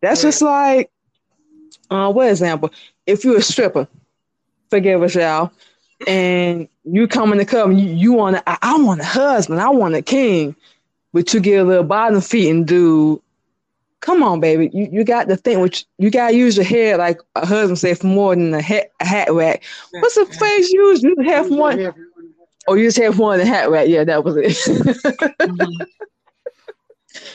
[0.00, 0.28] That's right.
[0.28, 0.90] just like,
[1.90, 2.70] uh, what example?
[3.06, 3.88] If you're a stripper,
[4.70, 5.52] forgive us, y'all,
[6.06, 9.04] and you come in the club and you, you want to, I, I want a
[9.04, 10.54] husband, I want a king,
[11.12, 13.22] but you get a little bottom feet and do,
[14.00, 16.98] come on, baby, you, you got to think, which you got to use your head
[16.98, 19.64] like a husband said for more than a hat, a hat rack.
[19.92, 21.02] What's the phrase used?
[21.02, 21.92] You have one.
[22.68, 23.88] Oh, you just have one in the hat rack.
[23.88, 24.46] Yeah, that was it.
[24.46, 25.82] mm-hmm.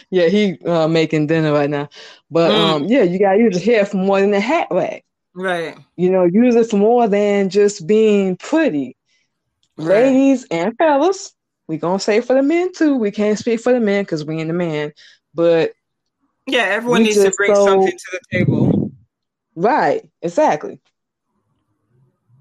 [0.09, 1.89] Yeah, he uh, making dinner right now.
[2.29, 2.55] But mm.
[2.55, 5.03] um, yeah, you gotta use your hair for more than the hat rack.
[5.34, 5.75] Right.
[5.95, 8.95] You know, use it for more than just being pretty.
[9.75, 9.88] Right.
[9.88, 11.34] Ladies and fellas,
[11.67, 12.95] we gonna say for the men too.
[12.95, 14.93] We can't speak for the men because we ain't the man.
[15.34, 15.73] But
[16.45, 18.91] yeah, everyone needs to bring so, something to the table.
[19.55, 20.07] Right.
[20.21, 20.79] Exactly.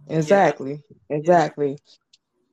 [0.09, 0.82] Exactly.
[1.09, 1.16] Yeah.
[1.16, 1.78] Exactly.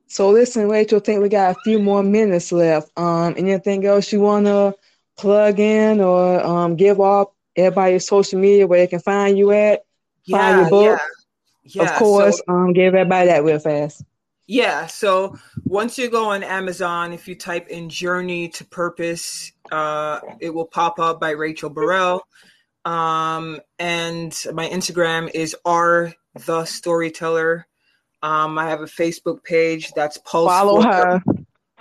[0.10, 2.92] So listen, Rachel, I think we got a few more minutes left.
[2.98, 4.74] Um, anything else you wanna
[5.18, 9.84] plug in or um give off everybody social media where they can find you at?
[10.30, 11.00] yeah, your book.
[11.64, 11.84] Yeah.
[11.84, 11.94] yeah.
[11.94, 14.04] Of course, so, um, give everybody that real fast.
[14.48, 14.88] Yeah.
[14.88, 20.50] So once you go on Amazon, if you type in Journey to Purpose, uh, it
[20.50, 22.26] will pop up by Rachel Burrell.
[22.86, 26.14] Um, and my Instagram is R
[26.46, 27.68] the Storyteller.
[28.22, 30.50] Um, I have a Facebook page that's Pulse.
[30.50, 31.22] Follow her.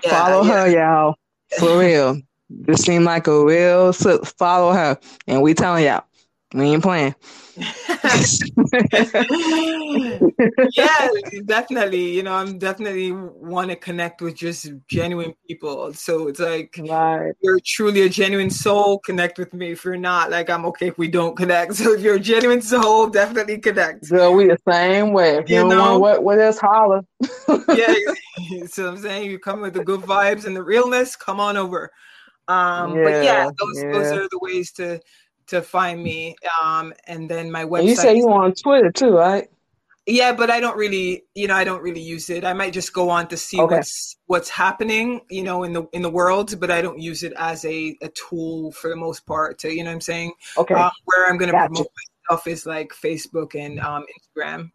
[0.05, 0.53] Yeah, Follow yeah.
[0.53, 1.14] her, y'all.
[1.59, 2.20] For real.
[2.51, 4.99] This seemed like a real so follow her.
[5.26, 6.05] And we telling y'all,
[6.55, 7.14] we ain't playing.
[10.72, 11.09] yeah,
[11.44, 12.14] definitely.
[12.16, 15.92] You know, I'm definitely want to connect with just genuine people.
[15.92, 17.34] So it's like right.
[17.42, 19.72] you're truly a genuine soul, connect with me.
[19.72, 21.74] If you're not, like I'm okay if we don't connect.
[21.78, 24.07] So if you're a genuine soul, definitely connect.
[24.07, 25.36] So we the same way.
[25.36, 27.03] If you, you know what what else holler.
[27.74, 27.94] yeah.
[28.66, 31.90] So I'm saying you come with the good vibes and the realness, come on over.
[32.49, 33.92] Um, yeah, but yeah, those yeah.
[33.92, 34.99] those are the ways to
[35.49, 36.36] to find me.
[36.62, 37.78] Um, and then my website.
[37.80, 39.49] And you say you on Twitter too, right?
[40.11, 42.42] Yeah, but I don't really, you know, I don't really use it.
[42.42, 43.76] I might just go on to see okay.
[43.76, 47.34] what's what's happening, you know, in the in the world, but I don't use it
[47.36, 49.59] as a, a tool for the most part.
[49.59, 51.88] To you know, what I'm saying, okay, um, where I'm going to promote
[52.30, 54.70] myself is like Facebook and um, Instagram.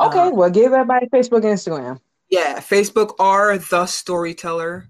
[0.00, 2.00] Okay, um, well, give everybody Facebook and Instagram.
[2.28, 4.88] Yeah, Facebook R the storyteller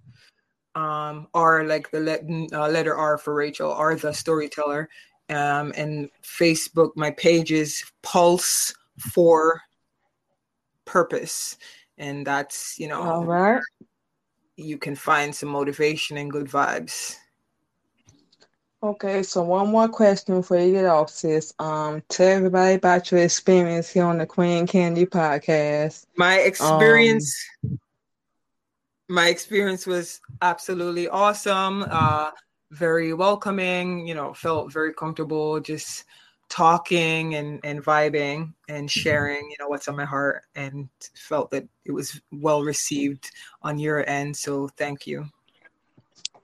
[0.76, 4.88] um, R like the le- uh, letter R for Rachel, R the storyteller.
[5.28, 8.72] Um, and Facebook, my page is Pulse
[9.12, 9.60] for
[10.84, 11.56] Purpose,
[11.98, 13.60] and that's you know, all right.
[14.56, 17.16] You can find some motivation and good vibes.
[18.82, 21.52] Okay, so one more question before you get off, sis.
[21.58, 26.06] Um, tell everybody about your experience here on the Queen Candy podcast.
[26.16, 27.34] My experience.
[27.64, 27.80] Um,
[29.08, 31.84] my experience was absolutely awesome.
[31.88, 32.30] Uh,
[32.70, 34.06] very welcoming.
[34.06, 36.04] You know, felt very comfortable just
[36.48, 39.50] talking and and vibing and sharing.
[39.50, 43.30] You know what's on my heart, and felt that it was well received
[43.62, 44.36] on your end.
[44.36, 45.26] So thank you.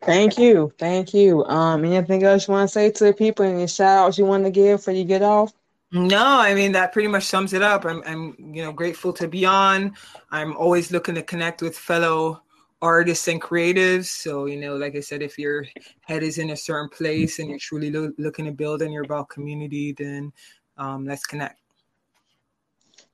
[0.02, 1.44] Thank you, thank you.
[1.44, 3.44] Um, anything else you want to say to the people?
[3.44, 5.52] Any shout outs you want to give before you get off?
[5.92, 7.84] No, I mean that pretty much sums it up.
[7.84, 9.94] I'm, I'm, you know, grateful to be on.
[10.30, 12.42] I'm always looking to connect with fellow
[12.82, 14.06] artists and creatives.
[14.06, 15.64] So, you know, like I said, if your
[16.02, 19.04] head is in a certain place and you're truly lo- looking to build and you're
[19.04, 20.32] about community, then
[20.76, 21.60] um, let's connect.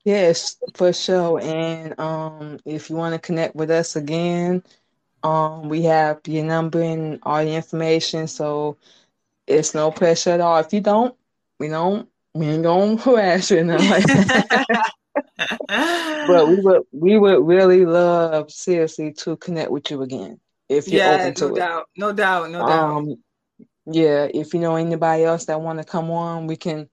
[0.04, 1.40] Yes, for sure.
[1.40, 4.62] And um, if you want to connect with us again,
[5.22, 8.26] um, we have your number and all the information.
[8.26, 8.78] So
[9.46, 10.58] it's no pressure at all.
[10.58, 11.14] If you don't,
[11.58, 14.04] we don't, we ain't gonna harass you like.
[15.68, 21.02] but we would we would really love seriously to connect with you again if you're
[21.02, 21.54] yeah, open to no it.
[21.54, 22.96] doubt, no doubt, no doubt.
[22.96, 23.16] Um,
[23.86, 26.88] yeah, if you know anybody else that want to come on, we can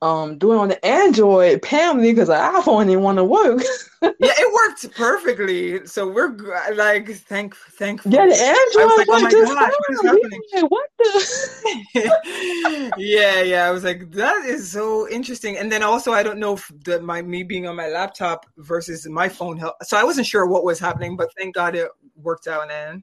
[0.00, 3.62] um do it on the Android family because the iPhone didn't want to work.
[4.02, 5.84] yeah, it worked perfectly.
[5.86, 6.36] So we're
[6.74, 8.12] like thank thankful.
[8.12, 10.42] Yeah, the Android was like, oh my God, what is happening?
[10.68, 13.64] What the yeah, yeah.
[13.64, 15.58] I was like, that is so interesting.
[15.58, 19.06] And then also I don't know if the my me being on my laptop versus
[19.08, 19.74] my phone help.
[19.82, 23.02] So I wasn't sure what was happening, but thank God it worked out and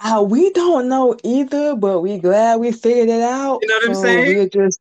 [0.00, 3.60] uh, we don't know either, but we glad we figured it out.
[3.62, 4.26] You know what I'm So saying?
[4.26, 4.80] We're just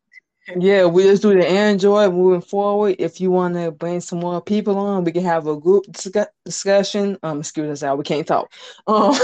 [0.58, 2.96] yeah, we just do the Android moving forward.
[3.00, 6.28] If you want to bring some more people on, we can have a group discu-
[6.44, 7.18] discussion.
[7.24, 8.52] Um, excuse us out, we can't talk.
[8.86, 9.16] Um,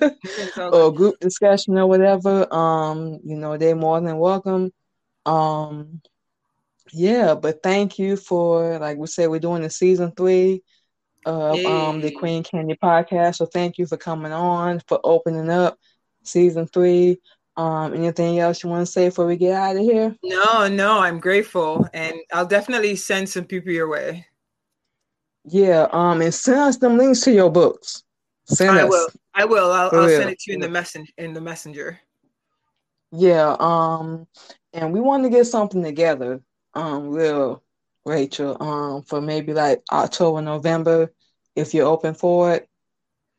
[0.72, 2.52] or group discussion or whatever.
[2.54, 4.72] Um, you know, they're more than welcome.
[5.26, 6.00] Um,
[6.92, 10.62] yeah, but thank you for like we said, we're doing the season three
[11.24, 13.36] of um the Queen Candy podcast.
[13.36, 15.78] So thank you for coming on for opening up
[16.22, 17.20] season three.
[17.56, 20.16] Um, anything else you want to say before we get out of here?
[20.22, 24.26] No, no, I'm grateful, and I'll definitely send some people your way.
[25.44, 28.04] Yeah, um, and send us them links to your books.
[28.44, 28.90] Send I us.
[28.90, 29.08] will.
[29.34, 29.72] I will.
[29.72, 32.00] I'll, I'll send it to you in the messen in the messenger.
[33.12, 34.26] Yeah, um,
[34.72, 36.40] and we want to get something together,
[36.74, 37.62] um, real
[38.04, 41.12] Rachel, um, for maybe like October, November,
[41.56, 42.68] if you're open for it.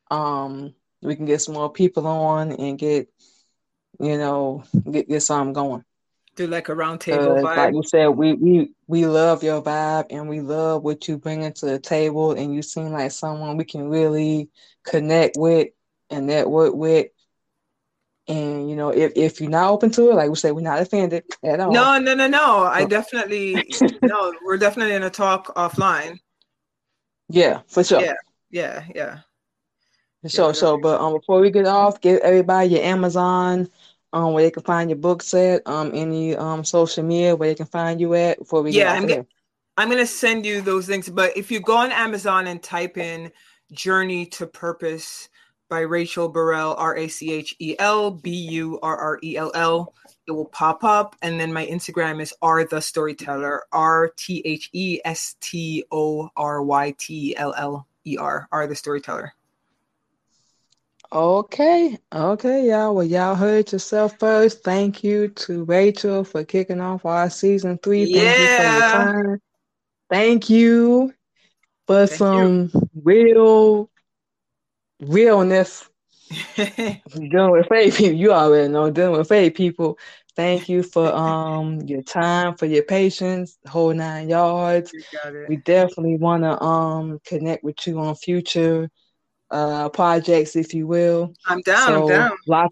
[0.09, 3.07] Um, we can get some more people on and get,
[4.01, 5.83] you know, get get something going.
[6.35, 7.73] Do like a round table 'Cause like vibe.
[7.75, 11.65] you said, we we we love your vibe and we love what you bring to
[11.65, 14.49] the table, and you seem like someone we can really
[14.83, 15.69] connect with
[16.09, 17.07] and network with.
[18.27, 20.81] And you know, if if you're not open to it, like we say, we're not
[20.81, 21.73] offended at all.
[21.73, 22.63] No, no, no, no.
[22.63, 23.65] I definitely
[24.01, 24.33] no.
[24.45, 26.19] We're definitely gonna talk offline.
[27.29, 28.01] Yeah, for sure.
[28.01, 28.13] Yeah.
[28.51, 29.19] Yeah, yeah.
[30.27, 30.59] Sure, Yeah.
[30.59, 30.77] sure.
[30.77, 33.69] But um, before we get off, give everybody your Amazon,
[34.13, 37.55] um, where they can find your books at, um, any um social media where they
[37.55, 39.25] can find you at before we get Yeah, I'm here.
[39.77, 41.09] I'm gonna send you those links.
[41.09, 43.31] But if you go on Amazon and type in
[43.71, 45.29] "Journey to Purpose"
[45.69, 49.51] by Rachel Burrell, R A C H E L B U R R E L
[49.55, 49.93] L,
[50.27, 51.15] it will pop up.
[51.21, 56.29] And then my Instagram is R the Storyteller, R T H E S T O
[56.35, 59.33] R Y T L L E R, R the Storyteller.
[61.13, 62.95] Okay, okay, y'all.
[62.95, 64.63] Well, y'all heard yourself first.
[64.63, 68.05] Thank you to Rachel for kicking off our season three.
[68.05, 68.83] Thank you for your Yeah.
[68.83, 69.39] time.
[70.09, 71.13] Thank you
[71.87, 72.49] for Thank you.
[72.49, 72.71] some
[73.03, 73.89] real
[75.01, 75.89] realness.
[77.29, 78.17] dealing with faith people.
[78.17, 79.97] You already know dealing with faith people.
[80.35, 84.93] Thank you for um your time, for your patience, whole nine yards.
[84.93, 85.03] You.
[85.47, 88.89] We definitely want to um connect with you on future
[89.51, 91.33] uh projects, if you will.
[91.45, 91.87] I'm down.
[91.87, 92.37] so I'm down.
[92.47, 92.71] lock.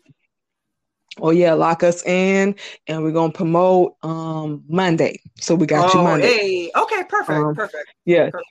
[1.21, 2.55] Oh yeah, lock us in,
[2.87, 5.19] and we're gonna promote um Monday.
[5.39, 6.27] So we got you Oh, Monday.
[6.27, 6.71] hey.
[6.75, 7.39] Okay, perfect.
[7.39, 7.93] Um, perfect.
[8.05, 8.29] Yeah.
[8.29, 8.47] Perfect.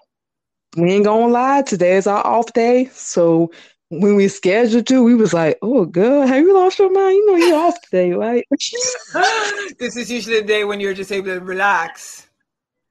[0.77, 2.87] We ain't gonna lie, today is our off day.
[2.93, 3.51] So
[3.89, 7.17] when we scheduled you, we was like, Oh girl, have you lost your mind?
[7.17, 8.45] You know you're off today, right?
[9.79, 12.29] this is usually the day when you're just able to relax.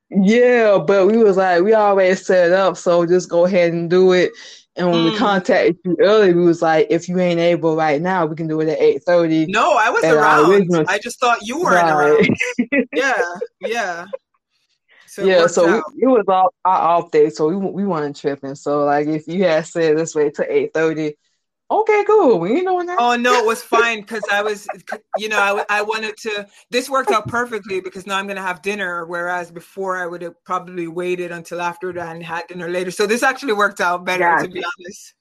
[0.09, 4.13] Yeah, but we was like, we already set up, so just go ahead and do
[4.13, 4.31] it.
[4.78, 5.17] And when we Mm.
[5.17, 8.61] contacted you early, we was like, if you ain't able right now, we can do
[8.61, 9.47] it at eight thirty.
[9.47, 10.86] No, I was around.
[10.88, 12.30] I just thought you weren't Right.
[12.69, 12.86] around.
[12.93, 13.21] Yeah,
[13.59, 14.05] yeah.
[15.07, 18.55] So Yeah, so we, it was all our off day, so we we weren't tripping.
[18.55, 21.15] So like, if you had said this way to eight thirty,
[21.70, 22.39] okay, cool.
[22.39, 22.97] We ain't doing that.
[22.99, 24.70] Oh no, it was fine because I was,
[25.15, 25.39] you know,
[25.70, 26.47] I, I wanted to.
[26.72, 30.43] This worked out perfectly because now I'm gonna have dinner, whereas before I would have
[30.43, 32.91] probably waited until after that and had dinner later.
[32.91, 35.13] So this actually worked out better, to be honest.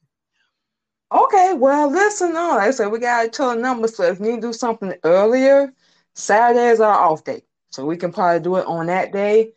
[1.13, 3.97] Okay, well, listen, no, like I said, we got to tell the numbers.
[3.97, 5.73] So if you need to do something earlier,
[6.15, 9.53] Saturday is our off day, so we can probably do it on that day.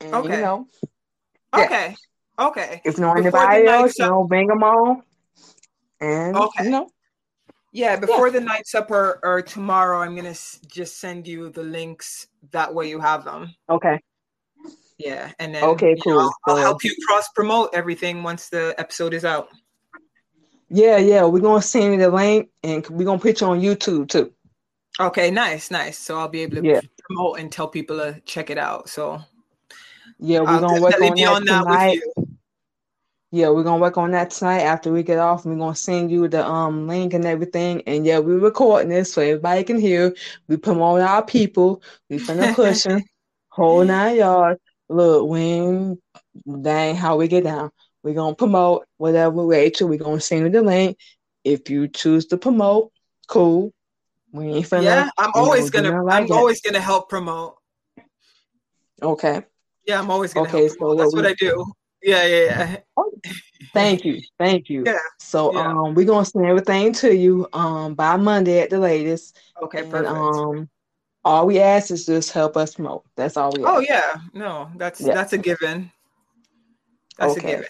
[0.00, 0.40] And you Okay.
[0.40, 0.68] know,
[1.56, 1.64] Yeah.
[1.64, 1.96] Okay,
[2.38, 2.80] okay.
[2.84, 5.02] if you the anybody else, you know, bring them on.
[6.02, 6.64] And Okay.
[6.64, 6.88] you know,
[7.74, 12.26] Yeah, before the night supper or tomorrow, I'm gonna s- just send you the links.
[12.50, 13.54] That way, you have them.
[13.70, 13.98] okay,
[14.98, 16.18] Yeah, and then Okay, you know, cool.
[16.20, 19.48] I'll, I'll So- help you cross promote everything once the episode is out.
[20.68, 21.24] Yeah, yeah.
[21.24, 24.32] We're gonna send you the link and we're gonna put you on YouTube too.
[25.00, 25.98] Okay, nice, nice.
[25.98, 26.80] So I'll be able to Yeah.
[27.04, 28.88] promote and tell people to check it out.
[28.90, 29.20] So
[30.18, 32.02] Yeah, we're I'll gonna work on be that on that with tonight.
[33.34, 35.46] Yeah, we're gonna work on that tonight after we get off.
[35.46, 37.82] We're gonna send you the um link and everything.
[37.86, 40.14] And yeah, we're recording this so everybody can hear.
[40.48, 41.82] We promote our people.
[42.10, 43.00] We finna push 'em.
[43.48, 44.60] whole nine yards.
[44.90, 45.98] Look, when
[46.60, 47.70] dang how we get down.
[48.02, 49.88] We're gonna promote whatever Rachel.
[49.88, 50.98] We're gonna send you the link.
[51.42, 52.92] If you choose to promote,
[53.28, 53.72] cool.
[54.30, 54.82] We ain't finna.
[54.82, 56.34] Yeah, I'm always gonna like I'm that.
[56.34, 57.56] always gonna help promote.
[59.02, 59.42] Okay.
[59.86, 60.98] Yeah, I'm always gonna Okay, help so promote.
[60.98, 61.72] That's what what I do.
[62.02, 62.76] Yeah, yeah, yeah.
[63.72, 64.20] Thank you.
[64.38, 64.84] Thank you.
[64.86, 65.68] Yeah, So yeah.
[65.68, 69.38] um we're gonna send everything to you um by Monday at the latest.
[69.62, 70.10] Okay, And perfect.
[70.12, 70.68] um
[71.24, 73.04] all we ask is just help us promote.
[73.16, 73.72] That's all we ask.
[73.74, 75.14] Oh yeah, no, that's Yeah.
[75.14, 75.90] that's a given.
[77.18, 77.48] That's Okay.
[77.52, 77.68] a given.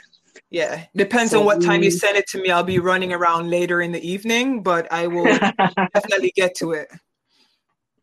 [0.51, 2.51] Yeah, depends So on what time you send it to me.
[2.51, 5.27] I'll be running around later in the evening, but I will
[5.95, 6.89] definitely get to it.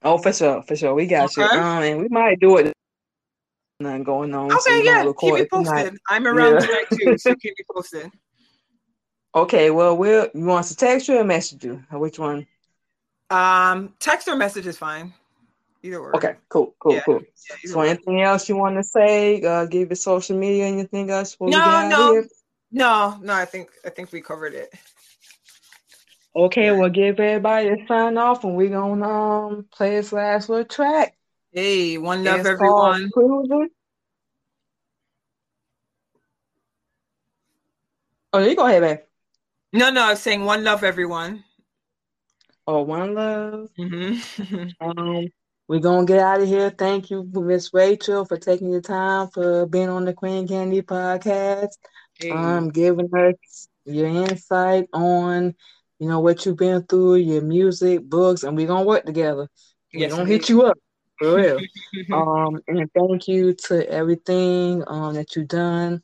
[0.03, 0.93] oh, for sure, for sure.
[0.93, 1.43] We got you.
[1.43, 2.73] Um and we might do it.
[3.81, 4.51] Nothing going on.
[4.51, 5.97] Okay, yeah, keep me it posted.
[6.09, 6.59] I'm around Yeah.
[6.59, 8.11] tonight too, so keep me posted.
[9.33, 11.81] Okay, well we'll you want to text you or message you?
[11.91, 12.45] Which one?
[13.29, 15.13] Um, text or message is fine.
[15.81, 16.13] Either or.
[16.17, 17.21] Okay, cool, cool, Yeah, cool.
[17.49, 17.85] Yeah, So or.
[17.85, 19.41] anything else you want to say?
[19.43, 22.23] Uh give your social media anything else we No, no,
[22.71, 23.33] no, no.
[23.33, 24.73] I think I think we covered it.
[26.35, 26.71] Okay, Yeah.
[26.73, 31.15] we'll give everybody a sign off and we're gonna um play this last little track.
[31.51, 33.09] Hey, one love, It's everyone.
[33.11, 33.69] Cruising.
[38.33, 38.99] Oh, you go ahead, babe.
[39.73, 41.43] No, no, I was saying one love, everyone.
[42.67, 43.69] Oh, one love.
[43.77, 44.13] hmm
[44.81, 45.27] Um,
[45.67, 46.69] we're gonna get out of here.
[46.69, 51.77] Thank you, Miss Rachel, for taking your time for being on the Queen Candy podcast.
[52.19, 52.31] hey.
[52.31, 55.55] Um, giving us your insight on,
[55.99, 59.47] you know, what you've been through, your music, books, and we're gonna work together.
[59.93, 60.77] We're Yes, gonna hit you up
[61.19, 61.59] for real.
[62.11, 66.01] Um, and thank you to everything um that you've done,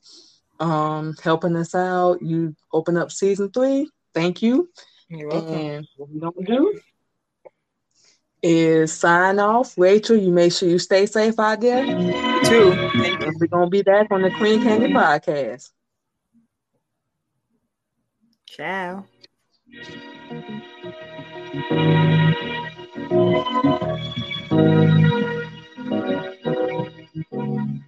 [0.59, 2.21] um, helping us out.
[2.21, 3.89] You open up season three.
[4.13, 4.69] Thank you.
[5.09, 5.53] You're welcome.
[5.53, 6.79] And what we're gonna do
[8.41, 9.77] is sign off.
[9.77, 11.83] Rachel, you make sure you stay safe out there.
[11.83, 12.71] You too.
[12.73, 15.71] And we're gonna be back on the Queen Candy podcast.
[18.47, 19.05] Ciao.
[27.31, 27.83] You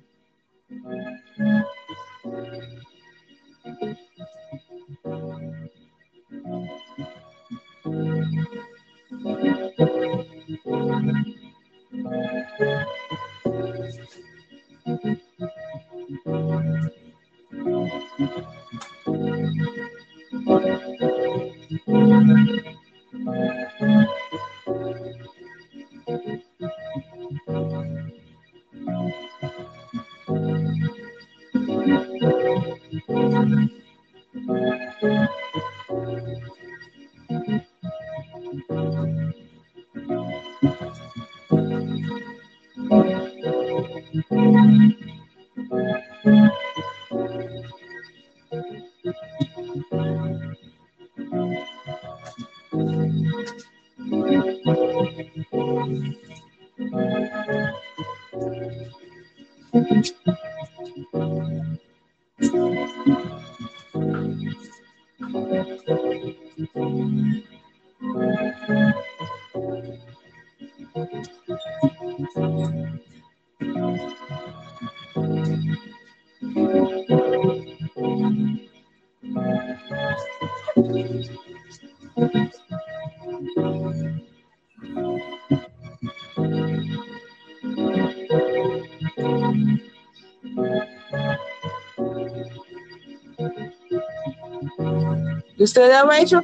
[95.68, 96.44] still there, Rachel?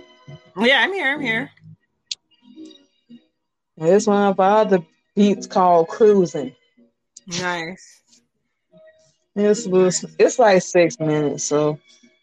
[0.58, 1.14] Yeah, I'm here.
[1.14, 1.52] I'm here.
[3.78, 4.80] This one of our other
[5.16, 6.56] beats called Cruising.
[7.40, 8.02] Nice.
[9.36, 9.66] It's
[10.20, 11.80] it's like six minutes, so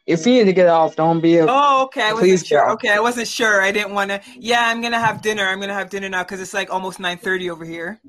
[0.06, 2.02] if you need to get off, don't be a Oh, okay.
[2.02, 2.70] I wasn't sure.
[2.72, 3.62] Okay, I wasn't sure.
[3.62, 4.20] I didn't want to.
[4.38, 5.46] Yeah, I'm gonna have dinner.
[5.46, 8.00] I'm gonna have dinner now because it's like almost 9:30 over here.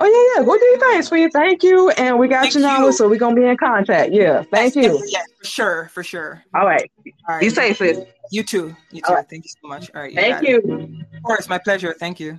[0.00, 0.46] Oh yeah, yeah.
[0.46, 1.30] Go do your thing, sweetie.
[1.32, 1.90] Thank you.
[1.90, 2.92] And we got Thank your number, you.
[2.92, 4.12] so we're gonna be in contact.
[4.12, 4.42] Yeah.
[4.52, 5.04] Thank Yes, you.
[5.08, 6.42] yes, for sure, for sure.
[6.54, 6.90] All right.
[7.28, 7.40] All right.
[7.40, 7.98] Be safe, sis.
[8.30, 8.76] You too.
[8.90, 9.14] You too.
[9.14, 9.26] right.
[9.28, 9.90] Thank you so much.
[9.94, 10.14] All right.
[10.14, 10.64] Thank got it.
[10.66, 11.02] you.
[11.16, 11.94] Of course, my pleasure.
[11.98, 12.38] Thank you.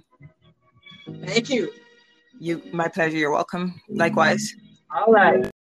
[1.25, 1.71] Thank you.
[2.39, 3.17] You, my pleasure.
[3.17, 3.81] You're welcome.
[3.89, 4.55] Likewise.
[4.95, 5.51] All right.